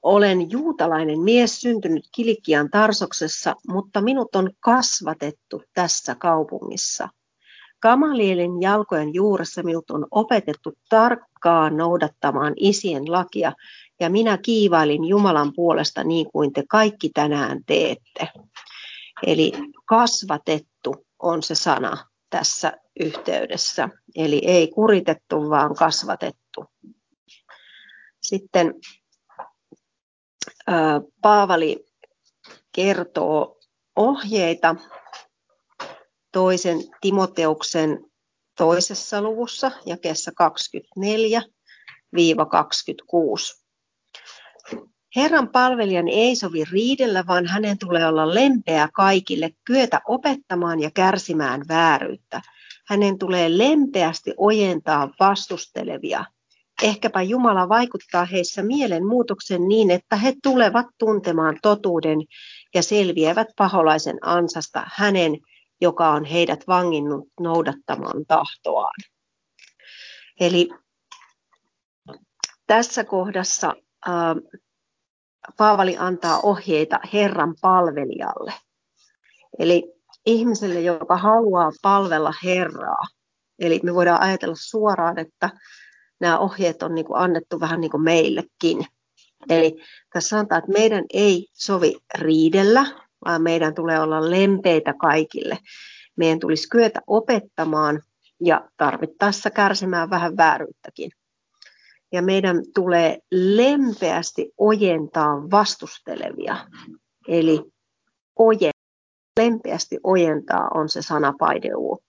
Olen 0.04 0.52
juutalainen 0.52 1.20
mies 1.20 1.62
syntynyt 1.62 2.04
Kilikian 2.16 2.70
Tarsoksessa, 2.70 3.56
mutta 3.68 4.02
minut 4.02 4.36
on 4.36 4.52
kasvatettu 4.60 5.64
tässä 5.74 6.16
kaupungissa. 6.16 7.10
Kamalielin 7.86 8.62
jalkojen 8.62 9.13
juuressa 9.13 9.63
minut 9.63 9.92
on 9.92 10.08
opetettu 10.12 10.74
tarkkaan 10.89 11.77
noudattamaan 11.77 12.54
isien 12.56 13.12
lakia, 13.12 13.51
ja 14.00 14.10
minä 14.10 14.38
kiivailin 14.38 15.06
Jumalan 15.06 15.54
puolesta 15.56 16.04
niin 16.04 16.32
kuin 16.32 16.54
te 16.54 16.63
kaikki 16.70 17.10
tänään 17.10 17.60
teette. 17.65 18.27
Eli 19.25 19.51
kasvatettu 19.86 21.06
on 21.20 21.44
se 21.44 21.56
sana 21.56 21.98
tässä 22.30 22.74
yhteydessä. 23.00 23.89
Eli 24.15 24.42
ei 24.46 24.68
kuritettu, 24.68 25.50
vaan 25.50 25.75
kasvatettu. 25.75 26.65
Sitten 28.22 28.74
Paavali 31.22 31.86
kertoo 32.72 33.60
ohjeita 33.96 34.75
toisen 36.36 36.77
Timoteuksen 37.01 38.00
toisessa 38.58 39.22
luvussa, 39.22 39.72
jakeessa 39.86 40.32
24-26. 40.32 40.36
Herran 45.15 45.50
palvelijan 45.50 46.08
ei 46.08 46.36
sovi 46.36 46.63
riidellä, 46.72 47.24
vaan 47.27 47.46
hänen 47.46 47.77
tulee 47.77 48.08
olla 48.08 48.34
lempeä 48.34 48.89
kaikille, 48.94 49.50
kyetä 49.65 50.01
opettamaan 50.08 50.80
ja 50.80 50.92
kärsimään 50.94 51.62
vääryyttä. 51.68 52.42
Hänen 52.88 53.20
tulee 53.20 53.58
lempeästi 53.58 54.34
ojentaa 54.38 55.10
vastustelevia. 55.20 56.25
Ehkäpä 56.84 57.22
Jumala 57.22 57.70
vaikuttaa 57.70 58.25
heissä 58.25 58.63
mielenmuutoksen 58.63 59.68
niin, 59.68 59.92
että 59.92 60.15
he 60.15 60.34
tulevat 60.44 60.86
tuntemaan 60.98 61.60
totuuden 61.62 62.18
ja 62.74 62.84
selviävät 62.84 63.48
paholaisen 63.58 64.18
ansasta 64.22 64.84
hänen, 64.94 65.38
joka 65.82 66.10
on 66.10 66.25
heidät 66.25 66.67
vanginnut 66.67 67.27
noudattamaan 67.39 68.25
tahtoaan. 68.27 68.96
Eli 70.39 70.70
tässä 72.67 73.03
kohdassa 73.03 73.75
ää, 74.05 74.36
Paavali 75.58 75.98
antaa 75.98 76.39
ohjeita 76.39 77.00
Herran 77.13 77.55
palvelijalle. 77.62 78.53
Eli 79.60 79.94
ihmiselle, 80.25 80.82
joka 80.82 81.17
haluaa 81.17 81.72
palvella 81.82 82.34
Herraa. 82.44 83.03
Eli 83.60 83.79
me 83.84 83.94
voidaan 83.94 84.22
ajatella 84.22 84.55
suoraan, 84.58 85.20
että 85.20 85.50
nämä 86.20 86.39
ohjeet 86.39 86.84
on 86.84 86.96
niin 86.96 87.05
kuin 87.05 87.20
annettu 87.20 87.60
vähän 87.60 87.82
niin 87.82 87.91
kuin 87.91 88.03
meillekin. 88.03 88.86
Eli 89.50 89.75
tässä 90.13 90.29
sanotaan, 90.29 90.60
että 90.60 90.72
meidän 90.72 91.05
ei 91.13 91.48
sovi 91.53 91.98
riidellä, 92.15 92.86
vaan 93.25 93.41
meidän 93.41 93.75
tulee 93.75 94.00
olla 94.00 94.29
lempeitä 94.29 94.94
kaikille. 94.94 95.58
Meidän 96.17 96.39
tulisi 96.39 96.70
kyetä 96.70 97.01
opettamaan 97.08 98.01
ja 98.39 98.70
tarvittaessa 98.77 99.50
kärsimään 99.50 100.10
vähän 100.10 100.38
vääryyttäkin. 100.38 101.12
Ja 102.12 102.22
meidän 102.22 102.62
tulee 102.75 103.20
lempeästi 103.32 104.51
ojentaa 104.58 105.51
vastustelevia. 105.51 106.58
Eli 107.27 107.63
oje, 108.39 108.72
lempeästi 109.39 110.00
ojentaa 110.03 110.67
on 110.74 110.89
se 110.89 111.01
sana 111.01 111.34
paideu. 111.39 112.00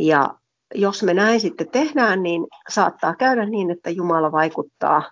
Ja 0.00 0.34
jos 0.74 1.02
me 1.02 1.14
näin 1.14 1.40
sitten 1.40 1.70
tehdään, 1.70 2.22
niin 2.22 2.46
saattaa 2.68 3.14
käydä 3.16 3.46
niin, 3.46 3.70
että 3.70 3.90
Jumala 3.90 4.32
vaikuttaa 4.32 5.02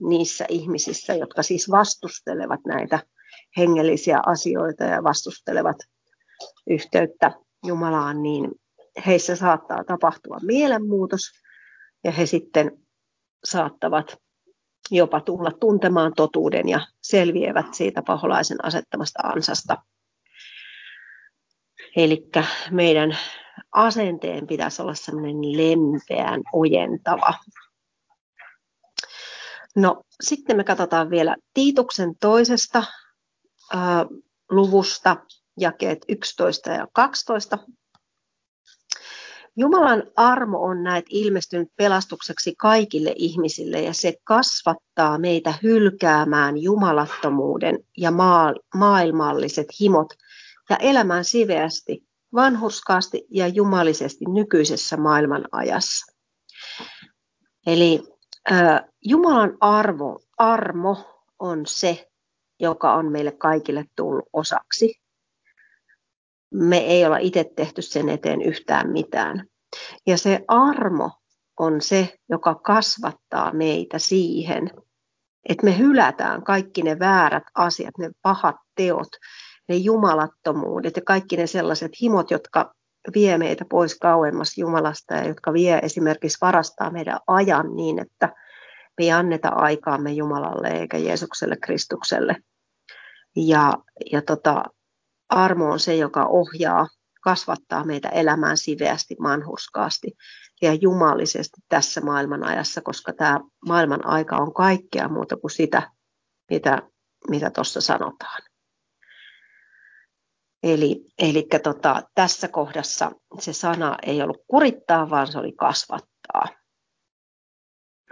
niissä 0.00 0.46
ihmisissä, 0.48 1.14
jotka 1.14 1.42
siis 1.42 1.70
vastustelevat 1.70 2.60
näitä 2.66 2.98
hengellisiä 3.56 4.20
asioita 4.26 4.84
ja 4.84 5.02
vastustelevat 5.02 5.76
yhteyttä 6.70 7.32
Jumalaan, 7.66 8.22
niin 8.22 8.50
heissä 9.06 9.36
saattaa 9.36 9.84
tapahtua 9.84 10.38
mielenmuutos 10.42 11.20
ja 12.04 12.12
he 12.12 12.26
sitten 12.26 12.78
saattavat 13.44 14.16
jopa 14.90 15.20
tulla 15.20 15.50
tuntemaan 15.60 16.12
totuuden 16.16 16.68
ja 16.68 16.80
selviävät 17.02 17.74
siitä 17.74 18.02
paholaisen 18.06 18.64
asettamasta 18.64 19.20
ansasta. 19.22 19.76
Eli 21.96 22.28
meidän 22.70 23.18
asenteen 23.72 24.46
pitäisi 24.46 24.82
olla 24.82 24.94
sellainen 24.94 25.56
lempeän 25.56 26.42
ojentava. 26.52 27.34
No 29.76 30.02
sitten 30.20 30.56
me 30.56 30.64
katsotaan 30.64 31.10
vielä 31.10 31.36
Tiituksen 31.54 32.14
toisesta 32.20 32.82
luvusta, 34.50 35.16
jakeet 35.56 35.98
11 36.08 36.70
ja 36.70 36.86
12. 36.92 37.58
Jumalan 39.56 40.02
armo 40.16 40.62
on 40.62 40.82
näet 40.82 41.04
ilmestynyt 41.08 41.68
pelastukseksi 41.76 42.54
kaikille 42.58 43.12
ihmisille 43.16 43.80
ja 43.80 43.94
se 43.94 44.14
kasvattaa 44.24 45.18
meitä 45.18 45.54
hylkäämään 45.62 46.58
jumalattomuuden 46.58 47.78
ja 47.96 48.12
maailmalliset 48.74 49.66
himot 49.80 50.14
ja 50.70 50.76
elämään 50.76 51.24
siveästi, 51.24 52.04
vanhurskaasti 52.34 53.26
ja 53.30 53.48
jumalisesti 53.48 54.24
nykyisessä 54.24 54.96
maailman 54.96 55.44
ajassa. 55.52 56.12
Eli 57.66 58.02
äh, 58.52 58.80
Jumalan 59.04 59.56
arvo, 59.60 60.20
armo 60.38 61.24
on 61.38 61.66
se, 61.66 62.09
joka 62.60 62.94
on 62.94 63.12
meille 63.12 63.32
kaikille 63.32 63.84
tullut 63.96 64.28
osaksi. 64.32 64.94
Me 66.54 66.78
ei 66.78 67.06
olla 67.06 67.18
itse 67.18 67.44
tehty 67.56 67.82
sen 67.82 68.08
eteen 68.08 68.42
yhtään 68.42 68.90
mitään. 68.90 69.46
Ja 70.06 70.18
se 70.18 70.44
armo 70.48 71.10
on 71.58 71.80
se, 71.80 72.18
joka 72.28 72.54
kasvattaa 72.54 73.52
meitä 73.52 73.98
siihen, 73.98 74.70
että 75.48 75.64
me 75.64 75.78
hylätään 75.78 76.42
kaikki 76.42 76.82
ne 76.82 76.98
väärät 76.98 77.42
asiat, 77.54 77.98
ne 77.98 78.10
pahat 78.22 78.56
teot, 78.74 79.08
ne 79.68 79.76
jumalattomuudet 79.76 80.96
ja 80.96 81.02
kaikki 81.06 81.36
ne 81.36 81.46
sellaiset 81.46 81.92
himot, 82.02 82.30
jotka 82.30 82.74
vie 83.14 83.38
meitä 83.38 83.64
pois 83.70 83.98
kauemmas 83.98 84.58
Jumalasta 84.58 85.14
ja 85.14 85.28
jotka 85.28 85.52
vie 85.52 85.78
esimerkiksi 85.78 86.38
varastaa 86.40 86.90
meidän 86.90 87.18
ajan 87.26 87.76
niin, 87.76 87.98
että 87.98 88.26
me 88.98 89.04
ei 89.04 89.10
anneta 89.12 89.48
aikaamme 89.48 90.12
Jumalalle 90.12 90.68
eikä 90.68 90.98
Jeesukselle 90.98 91.56
Kristukselle. 91.56 92.36
Ja, 93.36 93.72
ja 94.12 94.22
tota, 94.22 94.64
armo 95.28 95.72
on 95.72 95.80
se, 95.80 95.96
joka 95.96 96.26
ohjaa, 96.26 96.88
kasvattaa 97.20 97.84
meitä 97.84 98.08
elämään 98.08 98.56
siveästi, 98.56 99.16
manhurskaasti 99.18 100.12
ja 100.62 100.74
jumalisesti 100.74 101.60
tässä 101.68 102.00
maailman 102.00 102.44
ajassa, 102.44 102.80
koska 102.80 103.12
tämä 103.12 103.40
maailman 103.66 104.06
aika 104.06 104.36
on 104.36 104.54
kaikkea 104.54 105.08
muuta 105.08 105.36
kuin 105.36 105.50
sitä, 105.50 105.90
mitä, 106.50 106.82
mitä 107.28 107.50
tuossa 107.50 107.80
sanotaan. 107.80 108.42
Eli, 110.62 111.04
eli 111.18 111.46
tota, 111.62 112.02
tässä 112.14 112.48
kohdassa 112.48 113.12
se 113.38 113.52
sana 113.52 113.96
ei 114.06 114.22
ollut 114.22 114.44
kurittaa, 114.46 115.10
vaan 115.10 115.32
se 115.32 115.38
oli 115.38 115.52
kasvattaa. 115.52 116.46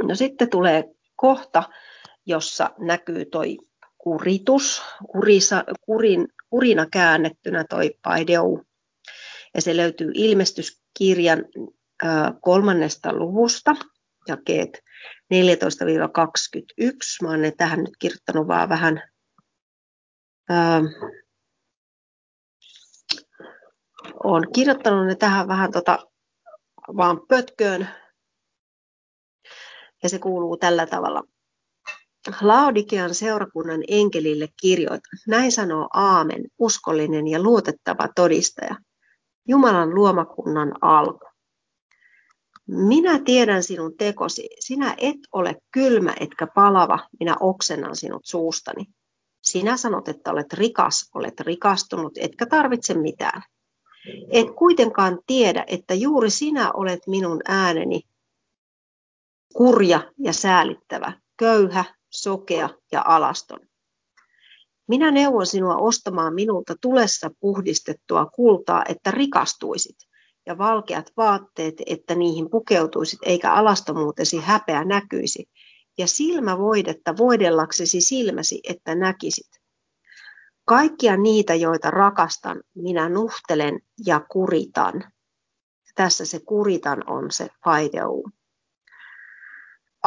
No 0.02 0.14
sitten 0.14 0.50
tulee 0.50 0.84
kohta, 1.16 1.62
jossa 2.26 2.70
näkyy 2.78 3.24
toi 3.24 3.58
kuritus, 3.98 4.82
kurisa, 5.12 5.64
kurin, 5.80 6.28
kurina 6.50 6.86
käännettynä 6.92 7.64
toi 7.64 7.90
paideu. 8.02 8.64
Ja 9.54 9.62
se 9.62 9.76
löytyy 9.76 10.10
ilmestyskirjan 10.14 11.44
kolmannesta 12.40 13.12
luvusta, 13.12 13.76
jakeet 14.28 14.82
14-21. 15.34 15.38
Mä 17.22 17.28
olen 17.30 17.56
tähän 17.56 17.78
nyt 17.78 17.96
kirjoittanut 17.98 18.48
vaan 18.48 18.68
vähän 18.68 19.02
äh, 20.50 20.82
olen 24.24 24.52
kirjoittanut 24.52 25.06
ne 25.06 25.14
tähän 25.14 25.48
vähän 25.48 25.72
tota, 25.72 25.98
vaan 26.96 27.20
pötköön. 27.28 27.88
Ja 30.02 30.08
se 30.08 30.18
kuuluu 30.18 30.56
tällä 30.56 30.86
tavalla. 30.86 31.22
Laodikean 32.40 33.14
seurakunnan 33.14 33.80
enkelille 33.88 34.48
kirjoitan. 34.60 35.18
Näin 35.26 35.52
sanoo 35.52 35.88
Aamen, 35.94 36.44
uskollinen 36.58 37.28
ja 37.28 37.42
luotettava 37.42 38.08
todistaja. 38.14 38.76
Jumalan 39.48 39.94
luomakunnan 39.94 40.72
alku. 40.80 41.28
Minä 42.66 43.18
tiedän 43.24 43.62
sinun 43.62 43.96
tekosi. 43.96 44.48
Sinä 44.60 44.94
et 44.98 45.16
ole 45.32 45.56
kylmä 45.70 46.14
etkä 46.20 46.46
palava. 46.46 46.98
Minä 47.20 47.36
oksennan 47.40 47.96
sinut 47.96 48.22
suustani. 48.24 48.84
Sinä 49.42 49.76
sanot, 49.76 50.08
että 50.08 50.30
olet 50.30 50.52
rikas, 50.52 51.10
olet 51.14 51.40
rikastunut, 51.40 52.12
etkä 52.18 52.46
tarvitse 52.46 52.94
mitään. 52.94 53.42
Et 54.30 54.46
kuitenkaan 54.56 55.18
tiedä, 55.26 55.64
että 55.66 55.94
juuri 55.94 56.30
sinä 56.30 56.72
olet 56.72 57.00
minun 57.06 57.40
ääneni 57.48 58.00
kurja 59.54 60.12
ja 60.18 60.32
säälittävä, 60.32 61.12
köyhä, 61.36 61.84
sokea 62.22 62.68
ja 62.92 63.02
alaston. 63.06 63.60
Minä 64.88 65.10
neuvon 65.10 65.46
sinua 65.46 65.76
ostamaan 65.76 66.34
minulta 66.34 66.74
tulessa 66.80 67.30
puhdistettua 67.40 68.26
kultaa, 68.26 68.84
että 68.88 69.10
rikastuisit, 69.10 69.96
ja 70.46 70.58
valkeat 70.58 71.12
vaatteet, 71.16 71.74
että 71.86 72.14
niihin 72.14 72.50
pukeutuisit, 72.50 73.18
eikä 73.22 73.52
alastomuutesi 73.52 74.40
häpeä 74.40 74.84
näkyisi, 74.84 75.48
ja 75.98 76.06
silmävoidetta 76.06 77.16
voidellaksesi 77.16 78.00
silmäsi, 78.00 78.60
että 78.68 78.94
näkisit. 78.94 79.50
Kaikkia 80.64 81.16
niitä, 81.16 81.54
joita 81.54 81.90
rakastan, 81.90 82.62
minä 82.74 83.08
nuhtelen 83.08 83.80
ja 84.06 84.20
kuritan. 84.30 85.12
Tässä 85.94 86.24
se 86.24 86.40
kuritan 86.40 87.10
on 87.10 87.30
se 87.30 87.48
faideu. 87.64 88.30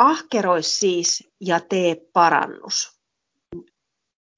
Ahkerois 0.01 0.79
siis 0.79 1.29
ja 1.41 1.59
tee 1.59 1.95
parannus. 2.13 3.01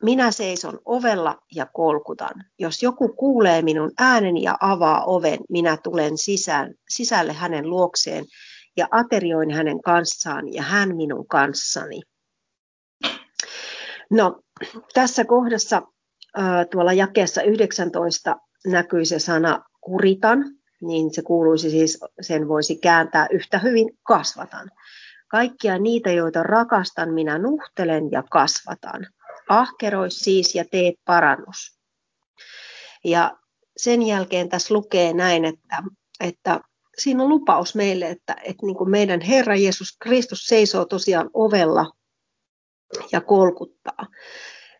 Minä 0.03 0.31
seison 0.31 0.79
ovella 0.85 1.37
ja 1.55 1.65
kolkutan. 1.65 2.45
Jos 2.59 2.83
joku 2.83 3.09
kuulee 3.09 3.61
minun 3.61 3.91
ääneni 3.99 4.43
ja 4.43 4.57
avaa 4.61 5.03
oven, 5.03 5.39
minä 5.49 5.77
tulen 5.77 6.17
sisään, 6.17 6.73
sisälle 6.89 7.33
hänen 7.33 7.69
luokseen 7.69 8.25
ja 8.77 8.87
aterioin 8.91 9.51
hänen 9.51 9.81
kanssaan 9.81 10.53
ja 10.53 10.61
hän 10.61 10.95
minun 10.95 11.27
kanssani. 11.27 12.01
No, 14.09 14.41
tässä 14.93 15.25
kohdassa 15.25 15.81
tuolla 16.71 16.93
jakeessa 16.93 17.41
19 17.41 18.35
näkyy 18.67 19.05
se 19.05 19.19
sana 19.19 19.63
kuritan, 19.81 20.43
niin 20.81 21.13
se 21.13 21.21
kuuluisi 21.21 21.69
siis, 21.69 21.99
sen 22.21 22.47
voisi 22.47 22.75
kääntää 22.75 23.27
yhtä 23.31 23.59
hyvin 23.59 23.89
kasvatan. 24.03 24.71
Kaikkia 25.33 25.77
niitä, 25.77 26.11
joita 26.11 26.43
rakastan, 26.43 27.13
minä 27.13 27.37
nuhtelen 27.37 28.11
ja 28.11 28.23
kasvatan. 28.31 29.07
ahkeroi 29.49 30.11
siis 30.11 30.55
ja 30.55 30.65
tee 30.71 30.93
parannus. 31.05 31.79
Ja 33.03 33.37
sen 33.77 34.01
jälkeen 34.01 34.49
tässä 34.49 34.73
lukee 34.73 35.13
näin, 35.13 35.45
että, 35.45 35.83
että 36.19 36.59
siinä 36.97 37.23
on 37.23 37.29
lupaus 37.29 37.75
meille, 37.75 38.09
että, 38.09 38.35
että 38.43 38.65
niin 38.65 38.75
kuin 38.75 38.89
meidän 38.89 39.21
Herra 39.21 39.55
Jeesus 39.55 39.97
Kristus 39.99 40.45
seisoo 40.45 40.85
tosiaan 40.85 41.29
ovella 41.33 41.91
ja 43.11 43.21
kolkuttaa. 43.21 44.07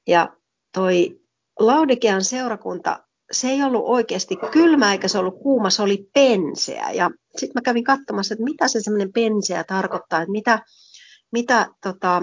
Ja 0.07 0.37
toi 0.73 1.21
Laudikean 1.59 2.23
seurakunta, 2.23 3.03
se 3.33 3.47
ei 3.47 3.63
ollut 3.63 3.83
oikeasti 3.85 4.35
kylmä 4.51 4.91
eikä 4.91 5.07
se 5.07 5.17
ollut 5.17 5.39
kuuma, 5.39 5.69
se 5.69 5.81
oli 5.81 6.07
penseä. 6.13 6.91
Ja 6.91 7.11
sitten 7.37 7.51
mä 7.55 7.61
kävin 7.61 7.83
katsomassa, 7.83 8.33
että 8.33 8.43
mitä 8.43 8.67
se 8.67 8.81
semmoinen 8.81 9.13
penseä 9.13 9.63
tarkoittaa, 9.63 10.21
että 10.21 10.31
mitä, 10.31 10.59
mitä 11.31 11.67
tota, 11.83 12.21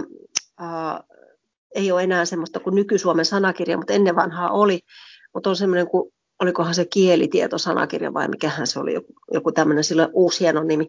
äh, 0.63 1.01
ei 1.75 1.93
ole 1.93 2.03
enää 2.03 2.25
semmoista 2.25 2.61
kuin 2.61 2.75
nyky-Suomen 2.75 3.25
sanakirja, 3.25 3.77
mutta 3.77 3.93
ennen 3.93 4.17
vanhaa 4.17 4.51
oli, 4.51 4.81
mutta 5.35 5.51
on 5.51 5.57
semmoinen 5.57 5.89
kuin, 5.89 6.13
olikohan 6.41 6.75
se 6.75 6.85
kielitietosanakirja 6.85 8.15
vai 8.15 8.29
mikähän 8.29 8.67
se 8.67 8.81
oli, 8.81 8.95
joku, 8.95 9.13
joku 9.33 9.53
tämmöinen 9.53 9.85
sillä 9.85 10.09
uusi 10.13 10.41
hieno 10.41 10.63
nimi, 10.63 10.89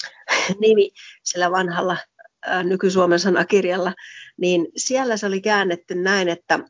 nimi 0.60 0.90
sillä 1.24 1.50
vanhalla 1.50 1.96
nyky-Suomen 2.64 3.18
sanakirjalla, 3.18 3.92
niin 4.36 4.66
siellä 4.76 5.16
se 5.16 5.26
oli 5.26 5.40
käännetty 5.40 5.94
näin, 5.94 6.28
että, 6.28 6.60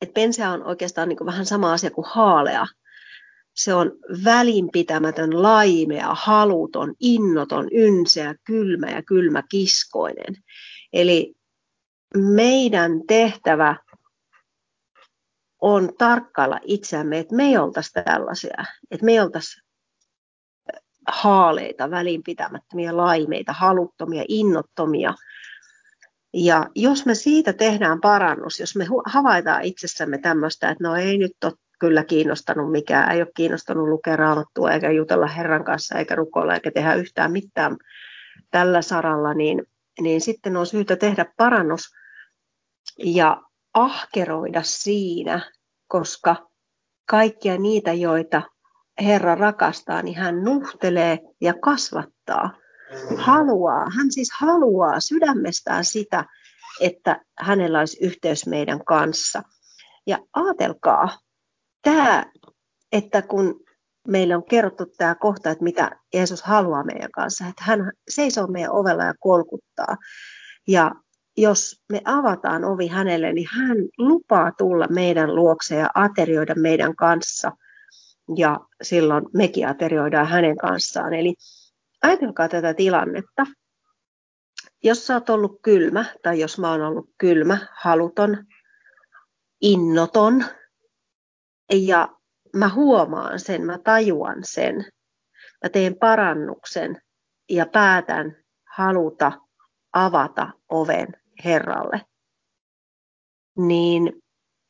että 0.00 0.14
pensea 0.14 0.50
on 0.50 0.64
oikeastaan 0.64 1.08
niin 1.08 1.26
vähän 1.26 1.46
sama 1.46 1.72
asia 1.72 1.90
kuin 1.90 2.06
haalea. 2.08 2.66
Se 3.54 3.74
on 3.74 3.92
välinpitämätön, 4.24 5.42
laimea, 5.42 6.14
haluton, 6.14 6.94
innoton, 7.00 7.68
ynseä, 7.72 8.34
kylmä 8.44 8.90
ja 8.90 9.02
kylmä 9.02 9.42
kiskoinen. 9.50 10.36
Eli 10.92 11.34
meidän 12.16 12.92
tehtävä 13.06 13.76
on 15.60 15.90
tarkkailla 15.98 16.60
itseämme, 16.64 17.18
että 17.18 17.34
me 17.34 17.44
ei 17.44 17.58
oltaisi 17.58 17.92
tällaisia, 17.92 18.64
että 18.90 19.06
me 19.06 19.12
ei 19.12 19.20
oltaisi 19.20 19.60
haaleita, 21.08 21.90
välinpitämättömiä, 21.90 22.96
laimeita, 22.96 23.52
haluttomia, 23.52 24.24
innottomia. 24.28 25.14
Ja 26.34 26.66
jos 26.74 27.06
me 27.06 27.14
siitä 27.14 27.52
tehdään 27.52 28.00
parannus, 28.00 28.60
jos 28.60 28.76
me 28.76 28.86
havaitaan 29.06 29.62
itsessämme 29.62 30.18
tämmöistä, 30.18 30.70
että 30.70 30.84
no 30.84 30.96
ei 30.96 31.18
nyt 31.18 31.32
ole 31.44 31.52
kyllä 31.80 32.04
kiinnostanut 32.04 32.72
mikään, 32.72 33.12
ei 33.12 33.22
ole 33.22 33.30
kiinnostanut 33.36 33.88
lukea 33.88 34.16
raamattua 34.16 34.72
eikä 34.72 34.90
jutella 34.90 35.26
Herran 35.26 35.64
kanssa 35.64 35.98
eikä 35.98 36.14
rukoilla 36.14 36.54
eikä 36.54 36.70
tehdä 36.70 36.94
yhtään 36.94 37.32
mitään 37.32 37.76
tällä 38.50 38.82
saralla, 38.82 39.34
niin, 39.34 39.62
niin 40.00 40.20
sitten 40.20 40.56
on 40.56 40.66
syytä 40.66 40.96
tehdä 40.96 41.26
parannus 41.36 41.82
ja 42.98 43.42
ahkeroida 43.74 44.62
siinä, 44.62 45.52
koska 45.88 46.50
kaikkia 47.10 47.58
niitä, 47.58 47.92
joita 47.92 48.42
Herra 49.02 49.34
rakastaa, 49.34 50.02
niin 50.02 50.16
hän 50.16 50.44
nuhtelee 50.44 51.18
ja 51.40 51.54
kasvattaa. 51.54 52.50
Haluaa, 53.16 53.86
hän 53.96 54.12
siis 54.12 54.28
haluaa 54.40 55.00
sydämestään 55.00 55.84
sitä, 55.84 56.24
että 56.80 57.20
hänellä 57.38 57.78
olisi 57.78 57.98
yhteys 58.00 58.46
meidän 58.46 58.84
kanssa. 58.84 59.42
Ja 60.06 60.18
ajatelkaa, 60.32 61.18
tämä, 61.82 62.24
että 62.92 63.22
kun 63.22 63.60
meille 64.08 64.36
on 64.36 64.44
kerrottu 64.44 64.86
tämä 64.86 65.14
kohta, 65.14 65.50
että 65.50 65.64
mitä 65.64 65.90
Jeesus 66.14 66.42
haluaa 66.42 66.84
meidän 66.84 67.10
kanssa, 67.10 67.46
että 67.46 67.64
hän 67.64 67.92
seisoo 68.08 68.46
meidän 68.46 68.72
ovella 68.72 69.04
ja 69.04 69.14
kolkuttaa. 69.20 69.96
Ja 70.68 70.92
jos 71.36 71.82
me 71.92 72.00
avataan 72.04 72.64
ovi 72.64 72.88
hänelle, 72.88 73.32
niin 73.32 73.48
hän 73.52 73.76
lupaa 73.98 74.52
tulla 74.58 74.86
meidän 74.86 75.34
luokse 75.34 75.76
ja 75.76 75.88
aterioida 75.94 76.54
meidän 76.54 76.96
kanssa. 76.96 77.52
Ja 78.36 78.60
silloin 78.82 79.24
mekin 79.34 79.68
aterioidaan 79.68 80.26
hänen 80.26 80.56
kanssaan. 80.56 81.14
Eli 81.14 81.34
ajatelkaa 82.02 82.48
tätä 82.48 82.74
tilannetta. 82.74 83.46
Jos 84.82 85.06
sä 85.06 85.14
oot 85.14 85.30
ollut 85.30 85.62
kylmä, 85.62 86.04
tai 86.22 86.40
jos 86.40 86.58
mä 86.58 86.70
oon 86.70 86.82
ollut 86.82 87.10
kylmä, 87.18 87.66
haluton, 87.72 88.46
innoton, 89.60 90.44
ja 91.72 92.08
mä 92.56 92.68
huomaan 92.68 93.40
sen, 93.40 93.66
mä 93.66 93.78
tajuan 93.78 94.38
sen, 94.42 94.74
mä 95.62 95.68
teen 95.72 95.96
parannuksen 95.98 97.02
ja 97.48 97.66
päätän 97.66 98.36
haluta 98.76 99.32
avata 99.92 100.50
oven 100.68 101.08
Herralle, 101.44 102.00
niin 103.58 104.22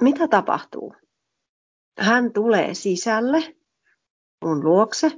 mitä 0.02 0.28
tapahtuu? 0.28 0.94
Hän 1.98 2.32
tulee 2.32 2.74
sisälle 2.74 3.56
mun 4.44 4.64
luokse 4.64 5.10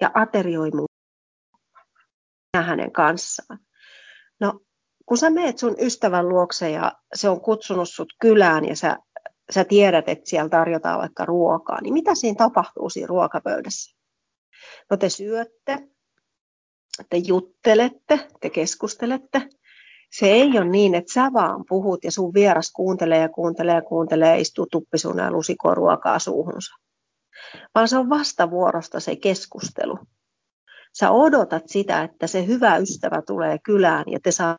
ja 0.00 0.10
aterioi 0.14 0.70
mun 0.70 0.91
hänen 2.60 2.92
kanssaan. 2.92 3.58
No, 4.40 4.60
kun 5.06 5.18
sä 5.18 5.30
meet 5.30 5.58
sun 5.58 5.76
ystävän 5.80 6.28
luokse 6.28 6.70
ja 6.70 6.92
se 7.14 7.28
on 7.28 7.40
kutsunut 7.40 7.88
sut 7.88 8.12
kylään 8.20 8.64
ja 8.64 8.76
sä, 8.76 8.96
sä 9.50 9.64
tiedät, 9.64 10.08
että 10.08 10.30
siellä 10.30 10.48
tarjotaan 10.48 11.00
vaikka 11.00 11.24
ruokaa, 11.24 11.80
niin 11.80 11.94
mitä 11.94 12.14
siinä 12.14 12.34
tapahtuu 12.38 12.90
siinä 12.90 13.06
ruokapöydässä? 13.06 13.96
No 14.90 14.96
te 14.96 15.08
syötte, 15.08 15.78
te 17.10 17.16
juttelette, 17.16 18.28
te 18.40 18.50
keskustelette, 18.50 19.48
se 20.12 20.26
ei 20.26 20.58
ole 20.58 20.64
niin, 20.64 20.94
että 20.94 21.12
sä 21.12 21.30
vaan 21.32 21.64
puhut 21.68 22.04
ja 22.04 22.12
sun 22.12 22.34
vieras 22.34 22.72
kuuntelee 22.72 23.18
ja 23.18 23.28
kuuntelee 23.28 23.74
ja 23.74 23.82
kuuntelee 23.82 24.28
ja 24.28 24.40
istuu 24.40 24.66
tuppisuna 24.70 25.22
ja 25.22 25.30
lusikoo 25.30 25.74
ruokaa 25.74 26.18
suuhunsa. 26.18 26.74
Vaan 27.74 27.88
se 27.88 27.98
on 27.98 28.10
vastavuorosta 28.10 29.00
se 29.00 29.16
keskustelu. 29.16 29.98
Sä 30.92 31.10
odotat 31.10 31.62
sitä, 31.66 32.02
että 32.02 32.26
se 32.26 32.46
hyvä 32.46 32.76
ystävä 32.76 33.22
tulee 33.26 33.58
kylään 33.58 34.04
ja 34.06 34.20
te 34.20 34.32
saa 34.32 34.56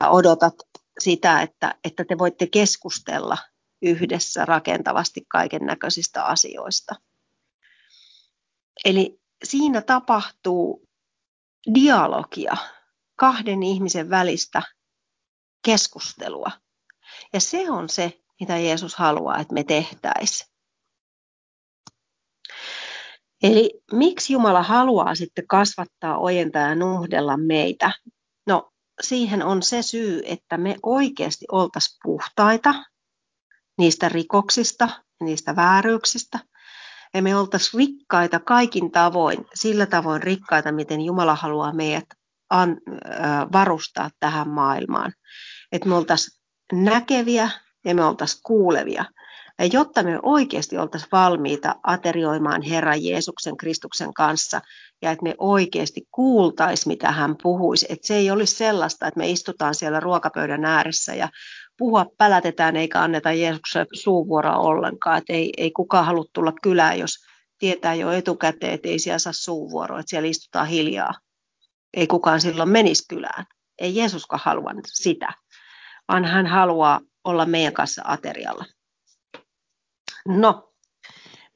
odotat 0.00 0.54
sitä, 0.98 1.42
että, 1.42 1.74
että 1.84 2.04
te 2.04 2.18
voitte 2.18 2.46
keskustella 2.46 3.36
yhdessä 3.82 4.44
rakentavasti 4.44 5.24
kaiken 5.28 5.62
näköisistä 5.66 6.24
asioista. 6.24 6.94
Eli 8.84 9.20
siinä 9.44 9.82
tapahtuu 9.82 10.88
dialogia, 11.74 12.56
kahden 13.16 13.62
ihmisen 13.62 14.10
välistä 14.10 14.62
keskustelua. 15.64 16.50
Ja 17.32 17.40
se 17.40 17.70
on 17.70 17.88
se, 17.88 18.20
mitä 18.40 18.58
Jeesus 18.58 18.94
haluaa, 18.94 19.38
että 19.38 19.54
me 19.54 19.64
tehtäisiin. 19.64 20.50
Eli 23.42 23.70
miksi 23.92 24.32
Jumala 24.32 24.62
haluaa 24.62 25.14
sitten 25.14 25.46
kasvattaa, 25.46 26.18
ojentaa 26.18 26.62
ja 26.62 26.74
nuhdella 26.74 27.36
meitä? 27.36 27.92
No 28.46 28.72
siihen 29.00 29.42
on 29.42 29.62
se 29.62 29.82
syy, 29.82 30.22
että 30.24 30.56
me 30.56 30.76
oikeasti 30.82 31.44
oltaisiin 31.52 31.98
puhtaita 32.02 32.74
niistä 33.78 34.08
rikoksista, 34.08 34.88
niistä 35.20 35.56
vääryyksistä, 35.56 36.38
ja 37.14 37.22
me 37.22 37.36
oltaisiin 37.36 37.78
rikkaita 37.78 38.40
kaikin 38.40 38.90
tavoin, 38.90 39.46
sillä 39.54 39.86
tavoin 39.86 40.22
rikkaita, 40.22 40.72
miten 40.72 41.00
Jumala 41.00 41.34
haluaa 41.34 41.72
meidät 41.72 42.04
varustaa 43.52 44.10
tähän 44.20 44.48
maailmaan. 44.48 45.12
Että 45.72 45.88
me 45.88 45.94
oltaisiin 45.94 46.40
näkeviä 46.72 47.50
ja 47.84 47.94
me 47.94 48.04
oltaisiin 48.04 48.42
kuulevia. 48.46 49.04
Ja 49.58 49.66
jotta 49.66 50.02
me 50.02 50.18
oikeasti 50.22 50.78
oltaisiin 50.78 51.08
valmiita 51.12 51.74
aterioimaan 51.82 52.62
Herran 52.62 53.04
Jeesuksen 53.04 53.56
Kristuksen 53.56 54.14
kanssa 54.14 54.60
ja 55.02 55.10
että 55.10 55.22
me 55.22 55.34
oikeasti 55.38 56.00
kuultaisiin, 56.10 56.92
mitä 56.92 57.12
hän 57.12 57.36
puhuisi. 57.42 57.86
Että 57.88 58.06
se 58.06 58.14
ei 58.14 58.30
olisi 58.30 58.56
sellaista, 58.56 59.06
että 59.06 59.18
me 59.18 59.30
istutaan 59.30 59.74
siellä 59.74 60.00
ruokapöydän 60.00 60.64
ääressä 60.64 61.14
ja 61.14 61.28
puhua 61.78 62.06
pälätetään 62.18 62.76
eikä 62.76 63.02
anneta 63.02 63.32
Jeesukselle 63.32 63.86
suuvuoroa 63.92 64.56
ollenkaan. 64.56 65.18
Että 65.18 65.32
ei, 65.32 65.52
ei 65.56 65.70
kukaan 65.70 66.06
halua 66.06 66.24
tulla 66.32 66.52
kylään, 66.62 66.98
jos 66.98 67.18
tietää 67.58 67.94
jo 67.94 68.10
etukäteen, 68.10 68.72
että 68.72 68.88
ei 68.88 68.98
siellä 68.98 69.18
saa 69.18 69.32
suuvuoroa, 69.32 70.00
että 70.00 70.10
siellä 70.10 70.28
istutaan 70.28 70.66
hiljaa. 70.66 71.12
Ei 71.94 72.06
kukaan 72.06 72.40
silloin 72.40 72.68
menisi 72.68 73.04
kylään. 73.08 73.44
Ei 73.78 73.96
Jeesuskaan 73.96 74.40
halua 74.44 74.70
sitä, 74.86 75.32
vaan 76.08 76.24
hän 76.24 76.46
haluaa 76.46 77.00
olla 77.24 77.46
meidän 77.46 77.72
kanssa 77.72 78.02
aterialla. 78.04 78.64
No, 80.28 80.72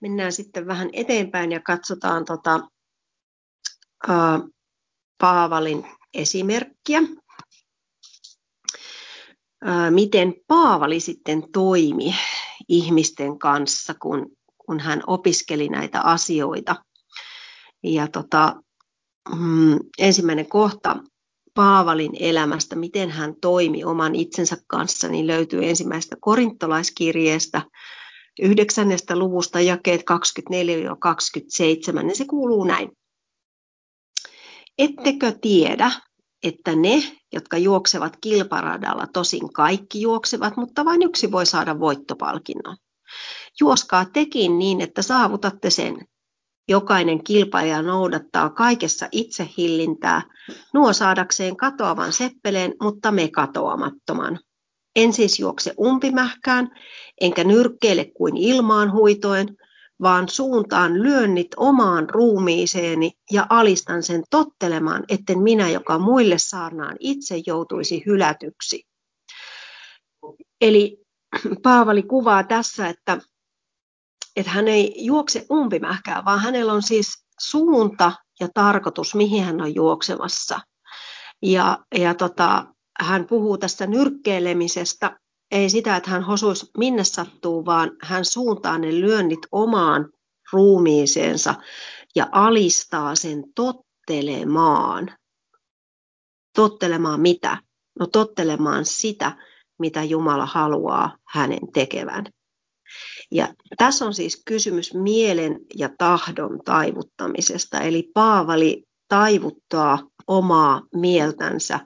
mennään 0.00 0.32
sitten 0.32 0.66
vähän 0.66 0.88
eteenpäin 0.92 1.52
ja 1.52 1.60
katsotaan 1.60 2.24
tota, 2.24 2.60
ää, 4.08 4.40
Paavalin 5.18 5.86
esimerkkiä 6.14 7.02
miten 9.90 10.34
Paavali 10.46 11.00
sitten 11.00 11.52
toimi 11.52 12.14
ihmisten 12.68 13.38
kanssa, 13.38 13.94
kun, 13.94 14.26
kun 14.66 14.80
hän 14.80 15.02
opiskeli 15.06 15.68
näitä 15.68 16.00
asioita. 16.00 16.76
Ja 17.82 18.08
tota, 18.08 18.62
mm, 19.36 19.78
ensimmäinen 19.98 20.48
kohta 20.48 20.96
Paavalin 21.54 22.12
elämästä, 22.20 22.76
miten 22.76 23.10
hän 23.10 23.34
toimi 23.40 23.84
oman 23.84 24.14
itsensä 24.14 24.56
kanssa, 24.66 25.08
niin 25.08 25.26
löytyy 25.26 25.68
ensimmäistä 25.68 26.16
korintolaiskirjeestä, 26.20 27.62
yhdeksännestä 28.42 29.16
luvusta 29.16 29.60
jakeet 29.60 30.00
24-27, 30.00 30.04
niin 32.02 32.16
se 32.16 32.24
kuuluu 32.24 32.64
näin. 32.64 32.90
Ettekö 34.78 35.32
tiedä, 35.40 35.90
että 36.42 36.76
ne, 36.76 37.02
jotka 37.32 37.58
juoksevat 37.58 38.16
kilparadalla, 38.20 39.06
tosin 39.06 39.52
kaikki 39.52 40.00
juoksevat, 40.00 40.56
mutta 40.56 40.84
vain 40.84 41.02
yksi 41.02 41.32
voi 41.32 41.46
saada 41.46 41.80
voittopalkinnon. 41.80 42.76
Juoskaa 43.60 44.04
tekin 44.04 44.58
niin, 44.58 44.80
että 44.80 45.02
saavutatte 45.02 45.70
sen. 45.70 46.06
Jokainen 46.68 47.24
kilpailija 47.24 47.82
noudattaa 47.82 48.50
kaikessa 48.50 49.08
itsehillintää, 49.12 50.22
nuo 50.74 50.92
saadakseen 50.92 51.56
katoavan 51.56 52.12
seppeleen, 52.12 52.74
mutta 52.82 53.12
me 53.12 53.28
katoamattoman. 53.28 54.38
En 54.96 55.12
siis 55.12 55.38
juokse 55.38 55.74
umpimähkään, 55.80 56.70
enkä 57.20 57.44
nyrkkeile 57.44 58.04
kuin 58.04 58.36
ilmaan 58.36 58.92
huitoen, 58.92 59.56
vaan 60.02 60.28
suuntaan 60.28 61.02
lyönnit 61.02 61.48
omaan 61.56 62.10
ruumiiseeni 62.10 63.12
ja 63.32 63.46
alistan 63.50 64.02
sen 64.02 64.22
tottelemaan, 64.30 65.04
etten 65.08 65.38
minä, 65.38 65.70
joka 65.70 65.98
muille 65.98 66.36
saarnaan, 66.38 66.96
itse 67.00 67.42
joutuisi 67.46 68.02
hylätyksi. 68.06 68.86
Eli 70.60 70.98
Paavali 71.62 72.02
kuvaa 72.02 72.44
tässä, 72.44 72.88
että, 72.88 73.18
että 74.36 74.52
hän 74.52 74.68
ei 74.68 74.94
juokse 74.96 75.46
umpimähkään, 75.50 76.24
vaan 76.24 76.40
hänellä 76.40 76.72
on 76.72 76.82
siis 76.82 77.24
suunta 77.40 78.12
ja 78.40 78.48
tarkoitus, 78.54 79.14
mihin 79.14 79.44
hän 79.44 79.60
on 79.60 79.74
juoksemassa. 79.74 80.60
Ja, 81.42 81.78
ja 81.98 82.14
tota, 82.14 82.66
hän 83.00 83.26
puhuu 83.26 83.58
tästä 83.58 83.86
nyrkkeilemisestä 83.86 85.18
ei 85.50 85.70
sitä, 85.70 85.96
että 85.96 86.10
hän 86.10 86.22
hosuisi 86.22 86.70
minne 86.78 87.04
sattuu, 87.04 87.66
vaan 87.66 87.90
hän 88.02 88.24
suuntaa 88.24 88.78
ne 88.78 89.00
lyönnit 89.00 89.40
omaan 89.52 90.08
ruumiiseensa 90.52 91.54
ja 92.14 92.28
alistaa 92.32 93.14
sen 93.14 93.44
tottelemaan. 93.54 95.16
Tottelemaan 96.56 97.20
mitä? 97.20 97.58
No 97.98 98.06
tottelemaan 98.06 98.84
sitä, 98.84 99.36
mitä 99.78 100.02
Jumala 100.02 100.46
haluaa 100.46 101.16
hänen 101.28 101.72
tekevän. 101.72 102.24
Ja 103.30 103.54
tässä 103.76 104.04
on 104.04 104.14
siis 104.14 104.42
kysymys 104.46 104.94
mielen 104.94 105.60
ja 105.76 105.90
tahdon 105.98 106.60
taivuttamisesta, 106.64 107.80
eli 107.80 108.10
Paavali 108.14 108.84
taivuttaa 109.08 109.98
omaa 110.26 110.82
mieltänsä 110.94 111.80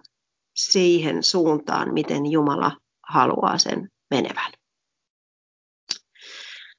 siihen 0.57 1.22
suuntaan, 1.22 1.94
miten 1.94 2.27
Jumala 2.27 2.77
haluaa 3.09 3.59
sen 3.59 3.88
menevän. 4.11 4.53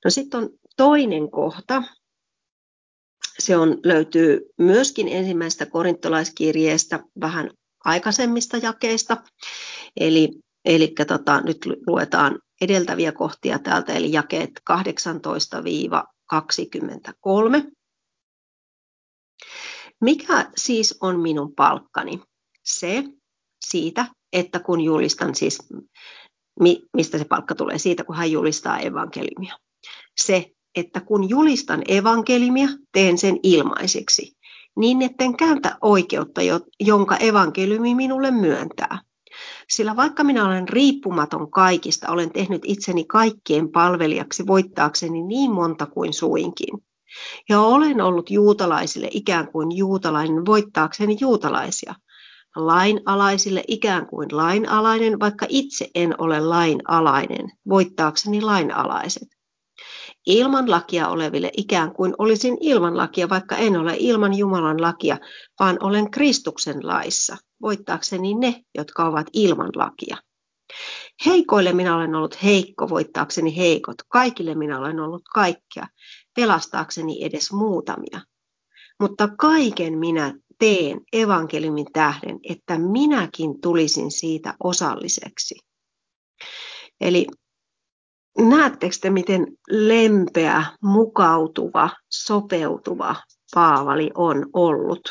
No 0.06 0.12
sitten 0.12 0.39
on 0.39 0.50
toinen 0.78 1.32
kohta. 1.32 1.84
Se 3.39 3.58
on, 3.58 3.78
löytyy 3.84 4.41
myöskin 4.58 5.08
ensimmäisestä 5.08 5.65
korintolaiskirjeestä 5.65 7.00
vähän 7.22 7.50
aikaisemmista 7.86 8.58
jakeista. 8.58 9.17
Eli, 10.00 10.30
eli 10.65 10.93
tota, 11.08 11.41
nyt 11.41 11.58
luetaan 11.88 12.39
edeltäviä 12.62 13.12
kohtia 13.12 13.60
täältä, 13.60 13.93
eli 13.93 14.12
jakeet 14.12 14.52
18-23. 14.72 14.74
Mikä 20.02 20.52
siis 20.58 20.98
on 21.02 21.19
minun 21.19 21.56
palkkani? 21.56 22.22
Se 22.63 23.04
siitä, 23.65 24.06
että 24.34 24.60
kun 24.60 24.82
julistan 24.82 25.36
siis 25.36 25.60
mistä 26.93 27.17
se 27.17 27.26
palkka 27.26 27.56
tulee? 27.56 27.78
Siitä, 27.78 28.04
kun 28.04 28.15
hän 28.15 28.32
julistaa 28.32 28.80
evankeliumia. 28.80 29.58
Se, 30.17 30.52
että 30.76 31.02
kun 31.02 31.30
julistan 31.30 31.82
evankeliumia, 31.88 32.67
teen 32.91 33.17
sen 33.17 33.39
ilmaiseksi, 33.43 34.38
niin 34.78 35.02
etten 35.02 35.38
käytä 35.38 35.78
oikeutta, 35.82 36.41
jonka 36.80 37.17
evankeliumi 37.17 37.95
minulle 37.95 38.32
myöntää. 38.32 38.88
Sillä 39.69 39.95
vaikka 39.95 40.23
minä 40.23 40.45
olen 40.45 40.69
riippumaton 40.69 41.51
kaikista, 41.51 42.12
olen 42.12 42.32
tehnyt 42.32 42.62
itseni 42.65 43.03
kaikkien 43.03 43.71
palvelijaksi 43.71 44.47
voittaakseni 44.47 45.21
niin 45.21 45.51
monta 45.51 45.86
kuin 45.86 46.13
suinkin. 46.13 46.84
Ja 47.49 47.62
olen 47.62 48.01
ollut 48.01 48.29
juutalaisille 48.29 49.08
ikään 49.12 49.51
kuin 49.51 49.77
juutalainen 49.77 50.45
voittaakseni 50.45 51.17
juutalaisia– 51.19 51.95
lainalaisille 52.55 53.63
ikään 53.67 54.08
kuin 54.08 54.27
lainalainen, 54.32 55.19
vaikka 55.19 55.45
itse 55.49 55.89
en 55.95 56.15
ole 56.21 56.39
lainalainen, 56.39 57.51
voittaakseni 57.69 58.41
lainalaiset. 58.41 59.38
Ilman 60.30 60.72
lakia 60.72 61.08
oleville 61.08 61.52
ikään 61.58 61.94
kuin 61.94 62.13
olisin 62.18 62.58
ilman 62.62 62.98
lakia, 62.98 63.30
vaikka 63.30 63.56
en 63.56 63.78
ole 63.78 63.96
ilman 64.00 64.38
Jumalan 64.38 64.82
lakia, 64.82 65.18
vaan 65.60 65.78
olen 65.80 66.12
Kristuksen 66.12 66.88
laissa, 66.88 67.38
voittaakseni 67.62 68.34
ne, 68.34 68.63
jotka 68.76 69.06
ovat 69.06 69.28
ilman 69.34 69.72
lakia. 69.76 70.18
Heikoille 71.26 71.74
minä 71.74 71.96
olen 71.96 72.15
ollut 72.15 72.44
heikko, 72.44 72.89
voittaakseni 72.89 73.58
heikot. 73.58 73.96
Kaikille 74.08 74.56
minä 74.56 74.80
olen 74.80 75.00
ollut 75.00 75.24
kaikkea, 75.34 75.88
pelastaakseni 76.36 77.24
edes 77.24 77.52
muutamia. 77.52 78.22
Mutta 79.00 79.30
kaiken 79.38 79.98
minä 79.98 80.34
teen 80.60 81.02
evankeliumin 81.13 81.88
tähden, 81.94 82.39
että 82.50 82.80
minäkin 82.80 83.62
tulisin 83.62 84.12
siitä 84.12 84.54
osalliseksi. 84.63 85.56
Eli 87.02 87.28
näettekö 88.41 88.95
te, 89.02 89.10
miten 89.10 89.47
lempeä, 89.69 90.63
mukautuva, 90.82 91.89
sopeutuva 92.10 93.15
Paavali 93.54 94.12
on 94.15 94.45
ollut 94.54 95.02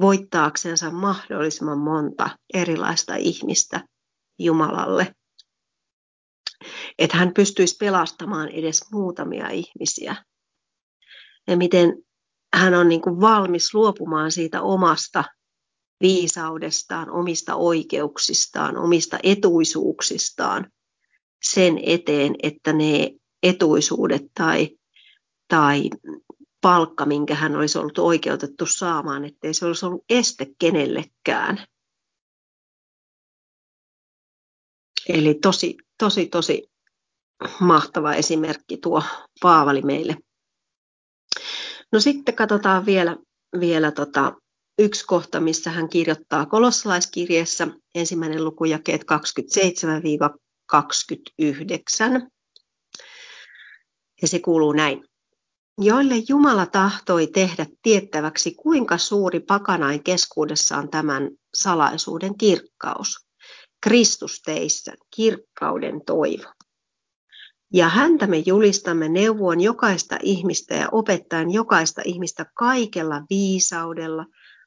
voittaaksensa 0.00 0.90
mahdollisimman 0.90 1.78
monta 1.78 2.30
erilaista 2.54 3.16
ihmistä 3.16 3.84
Jumalalle. 4.38 5.14
Että 6.98 7.16
hän 7.16 7.34
pystyisi 7.34 7.76
pelastamaan 7.76 8.48
edes 8.48 8.90
muutamia 8.92 9.48
ihmisiä. 9.48 10.16
Ja 11.46 11.56
miten 11.56 12.02
hän 12.54 12.74
on 12.74 12.88
niin 12.88 13.00
kuin 13.00 13.20
valmis 13.20 13.74
luopumaan 13.74 14.32
siitä 14.32 14.62
omasta 14.62 15.24
viisaudestaan, 16.00 17.10
omista 17.10 17.54
oikeuksistaan, 17.54 18.76
omista 18.76 19.18
etuisuuksistaan 19.22 20.70
sen 21.50 21.78
eteen, 21.86 22.34
että 22.42 22.72
ne 22.72 23.10
etuisuudet 23.42 24.22
tai, 24.34 24.78
tai 25.48 25.90
palkka, 26.60 27.06
minkä 27.06 27.34
hän 27.34 27.56
olisi 27.56 27.78
ollut 27.78 27.98
oikeutettu 27.98 28.66
saamaan, 28.66 29.24
ettei 29.24 29.54
se 29.54 29.66
olisi 29.66 29.86
ollut 29.86 30.04
este 30.08 30.46
kenellekään. 30.58 31.64
Eli 35.08 35.34
tosi, 35.34 35.76
tosi, 35.98 36.26
tosi 36.26 36.70
mahtava 37.60 38.14
esimerkki 38.14 38.76
tuo 38.76 39.02
Paavali 39.42 39.82
meille. 39.82 40.16
No 41.92 42.00
sitten 42.00 42.34
katsotaan 42.34 42.86
vielä, 42.86 43.16
vielä 43.60 43.90
tota, 43.90 44.32
yksi 44.78 45.06
kohta, 45.06 45.40
missä 45.40 45.70
hän 45.70 45.88
kirjoittaa 45.88 46.46
kolossalaiskirjeessä, 46.46 47.66
ensimmäinen 47.94 48.44
luku 48.44 48.64
jakeet 48.64 49.04
27-29. 50.72 52.28
Ja 54.22 54.28
se 54.28 54.38
kuuluu 54.38 54.72
näin. 54.72 55.04
Joille 55.78 56.14
Jumala 56.28 56.66
tahtoi 56.66 57.26
tehdä 57.26 57.66
tiettäväksi, 57.82 58.54
kuinka 58.54 58.98
suuri 58.98 59.40
pakanain 59.40 60.02
keskuudessaan 60.02 60.90
tämän 60.90 61.30
salaisuuden 61.54 62.38
kirkkaus. 62.38 63.26
Kristus 63.82 64.42
teissä, 64.44 64.94
kirkkauden 65.16 66.00
toivo. 66.06 66.52
Ja 67.72 67.88
häntä 67.88 68.26
me 68.26 68.42
julistamme 68.46 69.08
neuvoon 69.08 69.60
jokaista 69.60 70.18
ihmistä 70.22 70.74
ja 70.74 70.88
opettaen 70.92 71.50
jokaista 71.50 72.02
ihmistä 72.04 72.46
kaikella 72.54 73.22
viisaudella, 73.30 74.26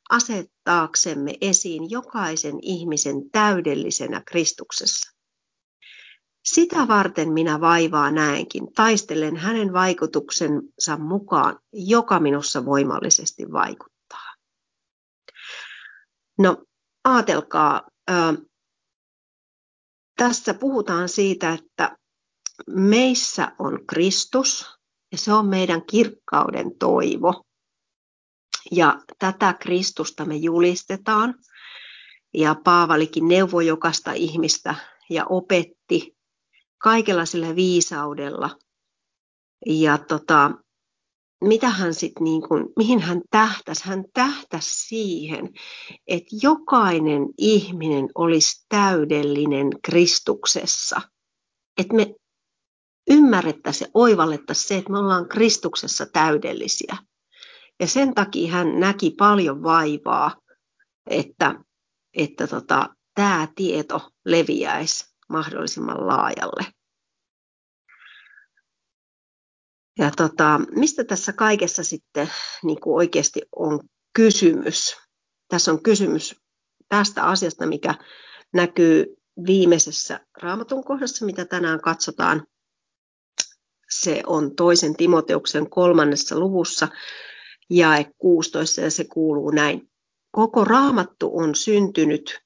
asettaaksemme 0.10 1.34
esiin 1.42 1.90
jokaisen 1.90 2.56
ihmisen 2.62 3.30
täydellisenä 3.32 4.22
Kristuksessa. 4.26 5.17
Sitä 6.54 6.88
varten 6.88 7.34
minä 7.34 7.62
vaivaa 7.62 8.12
näenkin, 8.12 8.74
taistelen 8.74 9.38
hänen 9.38 9.74
vaikutuksensa 9.74 10.98
mukaan, 10.98 11.60
joka 11.74 12.20
minussa 12.20 12.66
voimallisesti 12.66 13.52
vaikuttaa. 13.52 14.34
No, 16.40 16.64
ajatelkaa, 17.04 17.82
tässä 20.18 20.54
puhutaan 20.54 21.10
siitä, 21.10 21.54
että 21.54 21.98
meissä 22.70 23.52
on 23.60 23.86
Kristus 23.88 24.78
ja 25.12 25.18
se 25.18 25.34
on 25.34 25.46
meidän 25.46 25.86
kirkkauden 25.86 26.78
toivo. 26.78 27.44
Ja 28.72 29.00
tätä 29.20 29.54
Kristusta 29.54 30.26
me 30.26 30.36
julistetaan. 30.36 31.36
Ja 32.34 32.56
Paavalikin 32.64 33.28
neuvoi 33.28 33.68
jokasta 33.68 34.12
ihmistä 34.12 34.76
ja 35.10 35.26
opetti 35.26 36.17
kaikella 36.78 37.26
sillä 37.26 37.56
viisaudella. 37.56 38.50
Ja 39.66 39.98
tota, 39.98 40.52
mitä 41.44 41.70
hän 41.70 41.94
sit 41.94 42.20
niin 42.20 42.42
kuin, 42.48 42.66
mihin 42.76 43.00
hän 43.00 43.22
tähtäsi? 43.30 43.84
Hän 43.86 44.04
tähtäsi 44.14 44.88
siihen, 44.88 45.50
että 46.08 46.36
jokainen 46.42 47.22
ihminen 47.38 48.10
olisi 48.16 48.66
täydellinen 48.70 49.68
Kristuksessa. 49.84 51.02
Että 51.78 51.96
me 51.96 52.16
ymmärrettäisiin 53.10 53.88
ja 53.88 53.92
oivallettaisiin 53.94 54.68
se, 54.68 54.78
että 54.78 54.92
me 54.92 55.00
ollaan 55.00 55.30
Kristuksessa 55.30 56.06
täydellisiä. 56.06 56.98
Ja 57.80 57.88
sen 57.88 58.14
takia 58.14 58.52
hän 58.52 58.80
näki 58.80 59.12
paljon 59.12 59.64
vaivaa, 59.64 60.36
että, 61.10 61.56
että 62.14 62.48
tota, 62.48 62.90
tämä 63.16 63.48
tieto 63.56 64.10
leviäisi 64.26 65.17
mahdollisimman 65.30 66.08
laajalle. 66.08 66.66
Ja 70.00 70.12
tota, 70.18 70.60
mistä 70.72 71.04
tässä 71.04 71.34
kaikessa 71.34 71.84
sitten 71.84 72.30
niin 72.64 72.82
kuin 72.82 72.96
oikeasti 72.96 73.42
on 73.56 73.80
kysymys? 74.14 74.98
Tässä 75.48 75.72
on 75.72 75.84
kysymys 75.84 76.36
tästä 76.90 77.24
asiasta, 77.24 77.66
mikä 77.66 77.96
näkyy 78.54 79.06
viimeisessä 79.46 80.20
raamatun 80.42 80.84
kohdassa, 80.84 81.26
mitä 81.26 81.46
tänään 81.46 81.82
katsotaan. 81.82 82.48
Se 83.90 84.24
on 84.26 84.56
toisen 84.56 84.96
Timoteuksen 84.96 85.70
kolmannessa 85.70 86.40
luvussa, 86.40 86.88
jae 87.70 88.06
16, 88.18 88.82
ja 88.82 88.92
se 88.92 89.04
kuuluu 89.04 89.52
näin. 89.52 89.90
Koko 90.32 90.66
raamattu 90.66 91.38
on 91.38 91.56
syntynyt 91.56 92.40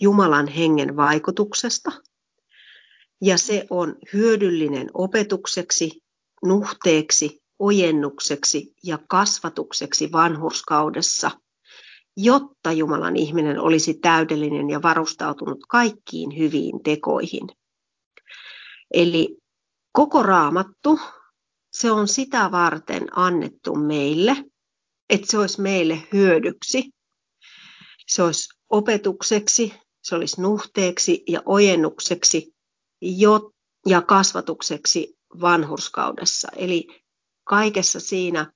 Jumalan 0.00 0.48
hengen 0.48 0.96
vaikutuksesta, 0.96 1.92
ja 3.22 3.38
se 3.38 3.66
on 3.70 3.96
hyödyllinen 4.12 4.90
opetukseksi, 4.94 6.02
nuhteeksi, 6.44 7.42
ojennukseksi 7.58 8.74
ja 8.84 8.98
kasvatukseksi 9.08 10.12
vanhurskaudessa, 10.12 11.30
jotta 12.16 12.72
Jumalan 12.72 13.16
ihminen 13.16 13.60
olisi 13.60 13.94
täydellinen 13.94 14.70
ja 14.70 14.82
varustautunut 14.82 15.58
kaikkiin 15.68 16.38
hyviin 16.38 16.82
tekoihin. 16.82 17.48
Eli 18.94 19.36
koko 19.92 20.22
raamattu, 20.22 21.00
se 21.72 21.90
on 21.90 22.08
sitä 22.08 22.50
varten 22.50 23.18
annettu 23.18 23.74
meille, 23.74 24.36
että 25.10 25.26
se 25.26 25.38
olisi 25.38 25.60
meille 25.60 26.02
hyödyksi. 26.12 26.90
Se 28.06 28.22
olisi 28.22 28.48
opetukseksi, 28.70 29.74
se 30.02 30.14
olisi 30.14 30.40
nuhteeksi 30.40 31.22
ja 31.28 31.42
ojennukseksi 31.46 32.54
ja 33.86 34.02
kasvatukseksi 34.02 35.18
vanhurskaudessa. 35.40 36.48
Eli 36.56 36.86
kaikessa 37.44 38.00
siinä, 38.00 38.52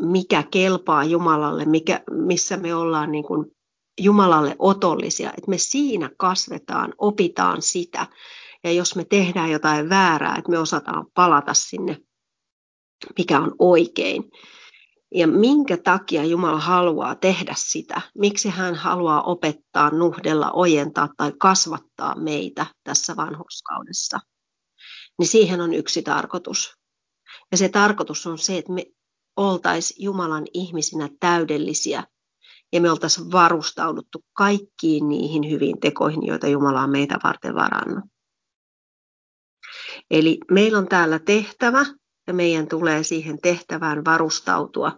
mikä 0.00 0.42
kelpaa 0.50 1.04
Jumalalle, 1.04 1.64
mikä, 1.64 2.02
missä 2.10 2.56
me 2.56 2.74
ollaan 2.74 3.12
niin 3.12 3.24
kuin 3.24 3.46
Jumalalle 4.00 4.56
otollisia, 4.58 5.28
että 5.28 5.50
me 5.50 5.58
siinä 5.58 6.10
kasvetaan, 6.16 6.94
opitaan 6.98 7.62
sitä. 7.62 8.06
Ja 8.64 8.72
jos 8.72 8.96
me 8.96 9.04
tehdään 9.04 9.50
jotain 9.50 9.88
väärää, 9.88 10.36
että 10.36 10.50
me 10.50 10.58
osataan 10.58 11.06
palata 11.14 11.54
sinne, 11.54 11.98
mikä 13.18 13.40
on 13.40 13.54
oikein. 13.58 14.30
Ja 15.14 15.26
minkä 15.26 15.76
takia 15.76 16.24
Jumala 16.24 16.60
haluaa 16.60 17.14
tehdä 17.14 17.54
sitä? 17.56 18.00
Miksi 18.18 18.48
hän 18.48 18.74
haluaa 18.74 19.22
opettaa, 19.22 19.90
nuhdella, 19.90 20.50
ojentaa 20.52 21.08
tai 21.16 21.32
kasvattaa 21.38 22.14
meitä 22.20 22.66
tässä 22.84 23.16
vanhurskaudessa? 23.16 24.18
niin 25.18 25.28
siihen 25.28 25.60
on 25.60 25.74
yksi 25.74 26.02
tarkoitus. 26.02 26.74
Ja 27.52 27.56
se 27.56 27.68
tarkoitus 27.68 28.26
on 28.26 28.38
se, 28.38 28.58
että 28.58 28.72
me 28.72 28.84
oltaisiin 29.36 30.04
Jumalan 30.04 30.46
ihmisinä 30.54 31.08
täydellisiä 31.20 32.04
ja 32.72 32.80
me 32.80 32.90
oltaisiin 32.90 33.32
varustauduttu 33.32 34.24
kaikkiin 34.32 35.08
niihin 35.08 35.50
hyviin 35.50 35.80
tekoihin, 35.80 36.26
joita 36.26 36.48
Jumala 36.48 36.82
on 36.82 36.90
meitä 36.90 37.18
varten 37.24 37.54
varannut. 37.54 38.04
Eli 40.10 40.38
meillä 40.50 40.78
on 40.78 40.88
täällä 40.88 41.18
tehtävä 41.18 41.84
ja 42.28 42.34
meidän 42.34 42.68
tulee 42.68 43.02
siihen 43.02 43.38
tehtävään 43.42 44.04
varustautua 44.04 44.92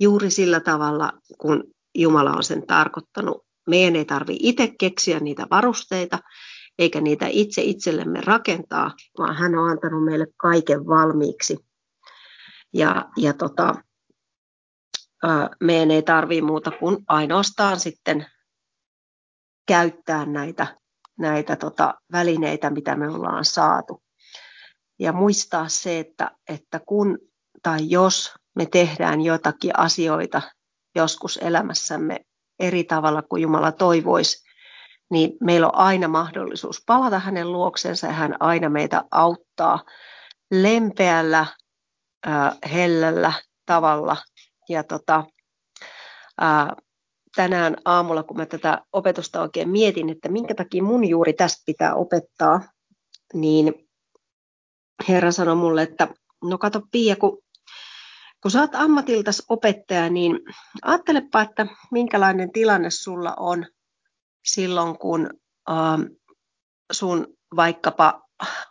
juuri 0.00 0.30
sillä 0.30 0.60
tavalla, 0.60 1.12
kun 1.38 1.64
Jumala 1.94 2.30
on 2.30 2.44
sen 2.44 2.66
tarkoittanut. 2.66 3.46
Meidän 3.66 3.96
ei 3.96 4.04
tarvitse 4.04 4.48
itse 4.48 4.74
keksiä 4.80 5.20
niitä 5.20 5.46
varusteita, 5.50 6.18
eikä 6.78 7.00
niitä 7.00 7.26
itse 7.30 7.62
itsellemme 7.62 8.20
rakentaa, 8.20 8.90
vaan 9.18 9.36
hän 9.36 9.54
on 9.54 9.70
antanut 9.70 10.04
meille 10.04 10.26
kaiken 10.36 10.86
valmiiksi. 10.86 11.58
Ja, 12.74 13.08
ja 13.16 13.32
tota, 13.32 13.74
meidän 15.60 15.90
ei 15.90 16.02
tarvitse 16.02 16.42
muuta 16.42 16.70
kuin 16.70 16.98
ainoastaan 17.08 17.80
sitten 17.80 18.26
käyttää 19.68 20.26
näitä, 20.26 20.76
näitä 21.18 21.56
tota, 21.56 21.94
välineitä, 22.12 22.70
mitä 22.70 22.96
me 22.96 23.08
ollaan 23.08 23.44
saatu. 23.44 24.05
Ja 24.98 25.12
muistaa 25.12 25.68
se, 25.68 25.98
että, 25.98 26.30
että 26.48 26.80
kun 26.86 27.18
tai 27.62 27.90
jos 27.90 28.34
me 28.54 28.66
tehdään 28.66 29.20
jotakin 29.20 29.78
asioita 29.78 30.42
joskus 30.96 31.38
elämässämme 31.42 32.20
eri 32.58 32.84
tavalla 32.84 33.22
kuin 33.22 33.42
Jumala 33.42 33.72
toivoisi, 33.72 34.46
niin 35.10 35.32
meillä 35.40 35.66
on 35.66 35.74
aina 35.74 36.08
mahdollisuus 36.08 36.82
palata 36.86 37.18
hänen 37.18 37.52
luoksensa 37.52 38.06
ja 38.06 38.12
hän 38.12 38.36
aina 38.40 38.68
meitä 38.68 39.04
auttaa 39.10 39.84
lempeällä, 40.50 41.46
hellällä 42.72 43.32
tavalla. 43.66 44.16
Ja 44.68 44.84
tota, 44.84 45.24
tänään 47.36 47.76
aamulla, 47.84 48.22
kun 48.22 48.36
mä 48.36 48.46
tätä 48.46 48.82
opetusta 48.92 49.42
oikein 49.42 49.68
mietin, 49.68 50.10
että 50.10 50.28
minkä 50.28 50.54
takia 50.54 50.82
mun 50.82 51.08
juuri 51.08 51.32
tästä 51.32 51.62
pitää 51.66 51.94
opettaa, 51.94 52.60
niin 53.34 53.85
Herra 55.08 55.32
sanoi 55.32 55.56
mulle, 55.56 55.82
että 55.82 56.08
no 56.44 56.58
kato 56.58 56.80
Pia, 56.92 57.16
kun, 57.16 57.38
kun 58.42 58.50
sä 58.50 58.60
oot 58.60 58.74
ammatiltas 58.74 59.42
opettaja, 59.48 60.10
niin 60.10 60.40
ajattelepa, 60.82 61.42
että 61.42 61.66
minkälainen 61.90 62.52
tilanne 62.52 62.90
sulla 62.90 63.34
on 63.38 63.66
silloin, 64.44 64.98
kun 64.98 65.30
ähm, 65.70 66.02
sun 66.92 67.26
vaikkapa 67.56 68.22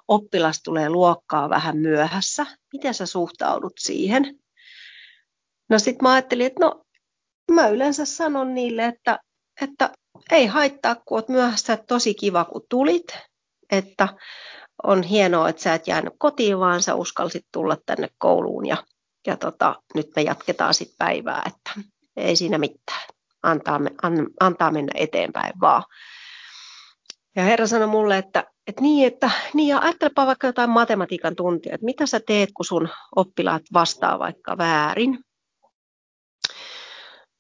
oppilas 0.07 0.61
tulee 0.63 0.89
luokkaa 0.89 1.49
vähän 1.49 1.77
myöhässä, 1.77 2.45
miten 2.73 2.93
sä 2.93 3.05
suhtaudut 3.05 3.73
siihen? 3.79 4.39
No 5.69 5.79
sitten 5.79 6.03
mä 6.03 6.13
ajattelin, 6.13 6.45
että 6.45 6.65
no 6.65 6.85
mä 7.51 7.67
yleensä 7.67 8.05
sanon 8.05 8.53
niille, 8.53 8.85
että, 8.85 9.19
että 9.61 9.89
ei 10.31 10.45
haittaa, 10.45 10.95
kun 10.95 11.17
oot 11.17 11.29
myöhässä, 11.29 11.77
tosi 11.77 12.13
kiva, 12.13 12.45
kun 12.45 12.61
tulit, 12.69 13.07
että 13.71 14.07
on 14.83 15.03
hienoa, 15.03 15.49
että 15.49 15.61
sä 15.61 15.73
et 15.73 15.87
jäänyt 15.87 16.13
kotiin, 16.17 16.59
vaan 16.59 16.81
sä 16.81 16.95
uskalsit 16.95 17.45
tulla 17.51 17.77
tänne 17.85 18.09
kouluun 18.17 18.65
ja, 18.65 18.77
ja 19.27 19.37
tota, 19.37 19.75
nyt 19.95 20.07
me 20.15 20.21
jatketaan 20.21 20.73
sitten 20.73 20.95
päivää, 20.97 21.43
että 21.45 21.87
ei 22.17 22.35
siinä 22.35 22.57
mitään 22.57 23.07
antaa, 23.43 23.79
an, 24.01 24.27
antaa 24.39 24.71
mennä 24.71 24.91
eteenpäin 24.95 25.53
vaan. 25.61 25.83
Ja 27.35 27.43
Herra 27.43 27.67
sanoi 27.67 27.87
mulle, 27.87 28.17
että, 28.17 28.43
että 28.67 28.81
niin, 28.81 29.07
että 29.07 29.31
niin, 29.53 29.67
ja 29.67 29.79
ajattelepa 29.79 30.25
vaikka 30.25 30.47
jotain 30.47 30.69
matematiikan 30.69 31.35
tuntia, 31.35 31.75
että 31.75 31.85
mitä 31.85 32.05
sä 32.05 32.19
teet, 32.19 32.49
kun 32.53 32.65
sun 32.65 32.89
oppilaat 33.15 33.63
vastaa 33.73 34.19
vaikka 34.19 34.57
väärin. 34.57 35.19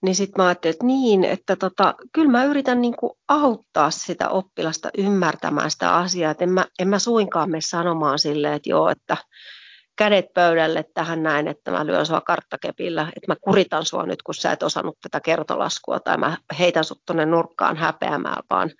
Niin 0.01 0.15
sitten 0.15 0.43
mä 0.43 0.47
ajattelin, 0.47 0.73
että 0.73 0.85
niin, 0.85 1.23
että 1.23 1.55
tota, 1.55 1.95
kyllä 2.13 2.31
mä 2.31 2.43
yritän 2.43 2.81
niin 2.81 2.95
kuin 2.95 3.11
auttaa 3.27 3.91
sitä 3.91 4.29
oppilasta 4.29 4.89
ymmärtämään 4.97 5.71
sitä 5.71 5.95
asiaa, 5.95 6.31
että 6.31 6.43
en 6.43 6.49
mä, 6.49 6.65
en 6.79 6.87
mä 6.87 6.99
suinkaan 6.99 7.51
mene 7.51 7.61
sanomaan 7.61 8.19
silleen, 8.19 8.53
että 8.53 8.69
joo, 8.69 8.89
että 8.89 9.17
kädet 9.95 10.33
pöydälle 10.33 10.85
tähän 10.93 11.23
näin, 11.23 11.47
että 11.47 11.71
mä 11.71 11.85
lyön 11.85 12.05
sua 12.05 12.21
karttakepillä, 12.21 13.11
että 13.15 13.31
mä 13.31 13.35
kuritan 13.41 13.85
sua 13.85 14.05
nyt, 14.05 14.21
kun 14.21 14.35
sä 14.35 14.51
et 14.51 14.63
osannut 14.63 14.97
tätä 15.01 15.19
kertolaskua, 15.19 15.99
tai 15.99 16.17
mä 16.17 16.37
heitän 16.59 16.83
sut 16.83 17.01
tuonne 17.05 17.25
nurkkaan 17.25 17.77
häpeämään, 17.77 18.43
vaan, 18.49 18.71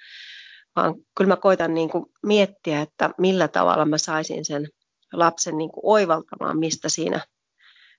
vaan 0.75 0.95
kyllä 1.17 1.27
mä 1.27 1.35
koitan 1.35 1.73
niin 1.73 1.89
kuin 1.89 2.05
miettiä, 2.23 2.81
että 2.81 3.09
millä 3.17 3.47
tavalla 3.47 3.85
mä 3.85 3.97
saisin 3.97 4.45
sen 4.45 4.67
lapsen 5.13 5.57
niin 5.57 5.71
kuin 5.71 5.81
oivaltamaan, 5.83 6.59
mistä 6.59 6.89
siinä, 6.89 7.25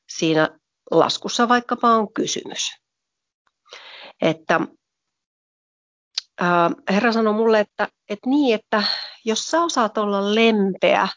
siinä 0.09 0.49
laskussa 0.91 1.49
vaikkapa 1.49 1.91
on 1.91 2.13
kysymys. 2.13 2.86
Että 4.23 4.61
ää, 6.41 6.71
Herra 6.91 7.13
sanoi 7.13 7.35
mulle, 7.35 7.61
että, 7.61 7.89
että 8.09 8.31
niin, 8.31 8.55
että 8.55 8.83
jos 9.25 9.47
sä 9.47 9.63
osaat 9.63 9.99
olla 9.99 10.35
lempeä 10.35 11.09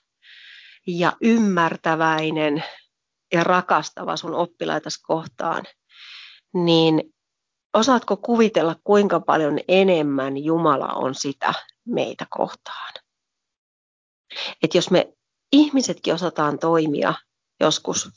ja 0.88 1.14
ymmärtäväinen 1.22 2.64
ja 3.34 3.44
rakastava 3.44 4.18
sun 4.18 4.36
oppilaitas 4.36 4.98
kohtaan, 4.98 5.64
niin 6.54 7.14
osaatko 7.74 8.18
kuvitella, 8.18 8.76
kuinka 8.84 9.20
paljon 9.20 9.60
enemmän 9.68 10.38
Jumala 10.38 10.88
on 10.88 11.16
sitä 11.16 11.54
meitä 11.86 12.26
kohtaan? 12.30 12.94
Että 14.64 14.78
jos 14.78 14.92
me 14.92 15.14
ihmisetkin 15.52 16.14
osataan 16.14 16.60
toimia 16.60 17.14
joskus 17.60 18.10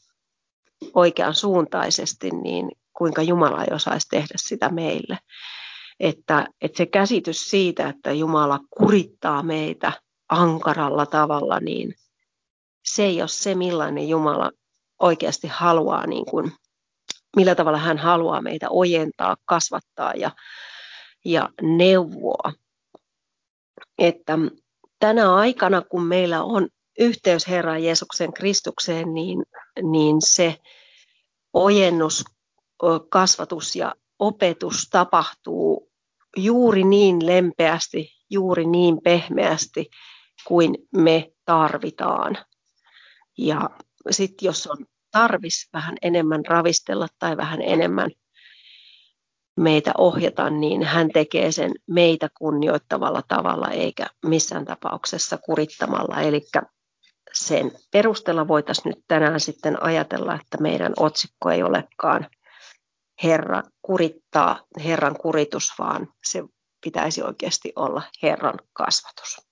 oikean 0.95 1.35
suuntaisesti, 1.35 2.31
niin 2.31 2.71
kuinka 2.93 3.23
Jumala 3.23 3.65
ei 3.65 3.75
osaisi 3.75 4.09
tehdä 4.11 4.35
sitä 4.37 4.69
meille. 4.69 5.19
Että, 6.01 6.47
että 6.61 6.77
se 6.77 6.87
käsitys 6.87 7.51
siitä, 7.51 7.89
että 7.89 8.13
Jumala 8.13 8.61
kurittaa 8.79 9.43
meitä 9.43 9.93
ankaralla 10.29 11.07
tavalla, 11.07 11.61
niin 11.61 11.95
se 12.85 13.05
ei 13.05 13.23
ole 13.23 13.29
se, 13.29 13.55
millainen 13.55 14.09
Jumala 14.09 14.51
oikeasti 15.01 15.49
haluaa, 15.49 16.07
niin 16.07 16.27
kuin, 16.27 16.53
millä 17.37 17.55
tavalla 17.55 17.79
hän 17.79 17.99
haluaa 17.99 18.43
meitä 18.43 18.67
ojentaa, 18.71 19.37
kasvattaa 19.45 20.13
ja, 20.15 20.31
ja 21.25 21.49
neuvoa. 21.63 22.53
Että 23.99 24.39
tänä 24.99 25.35
aikana, 25.35 25.83
kun 25.83 26.05
meillä 26.05 26.43
on 26.43 26.69
yhteys 26.99 27.49
Herran 27.49 27.85
Jeesuksen 27.85 28.33
Kristukseen, 28.33 29.15
niin, 29.15 29.43
niin 29.83 30.17
se 30.21 30.59
ojennus, 31.53 32.25
kasvatus 33.09 33.77
ja 33.77 33.95
opetus 34.19 34.89
tapahtuu 34.91 35.93
juuri 36.37 36.85
niin 36.85 37.27
lempeästi, 37.27 38.11
juuri 38.31 38.67
niin 38.67 38.99
pehmeästi 39.05 39.91
kuin 40.47 40.75
me 40.97 41.33
tarvitaan. 41.45 42.39
Ja 43.39 43.71
sitten 44.11 44.47
jos 44.47 44.67
on 44.67 44.87
tarvis 45.11 45.69
vähän 45.73 45.97
enemmän 46.03 46.47
ravistella 46.47 47.07
tai 47.19 47.37
vähän 47.37 47.63
enemmän 47.63 48.11
meitä 49.57 49.93
ohjata, 49.99 50.51
niin 50.51 50.83
hän 50.83 51.09
tekee 51.09 51.53
sen 51.53 51.73
meitä 51.87 52.29
kunnioittavalla 52.39 53.23
tavalla 53.29 53.69
eikä 53.69 54.07
missään 54.27 54.65
tapauksessa 54.65 55.39
kurittamalla. 55.39 56.21
Eli 56.21 56.41
sen 57.35 57.73
perusteella 57.91 58.49
voitaisiin 58.49 58.91
nyt 58.91 59.05
tänään 59.09 59.41
sitten 59.41 59.83
ajatella, 59.83 60.35
että 60.35 60.59
meidän 60.59 60.93
otsikko 60.97 61.51
ei 61.51 61.63
olekaan 61.63 62.27
Herra 63.23 63.63
kurittaa, 63.83 64.61
Herran 64.85 65.17
kuritus, 65.19 65.73
vaan 65.79 66.09
se 66.25 66.45
pitäisi 66.85 67.23
oikeasti 67.23 67.73
olla 67.77 68.03
Herran 68.23 68.59
kasvatus. 68.73 69.52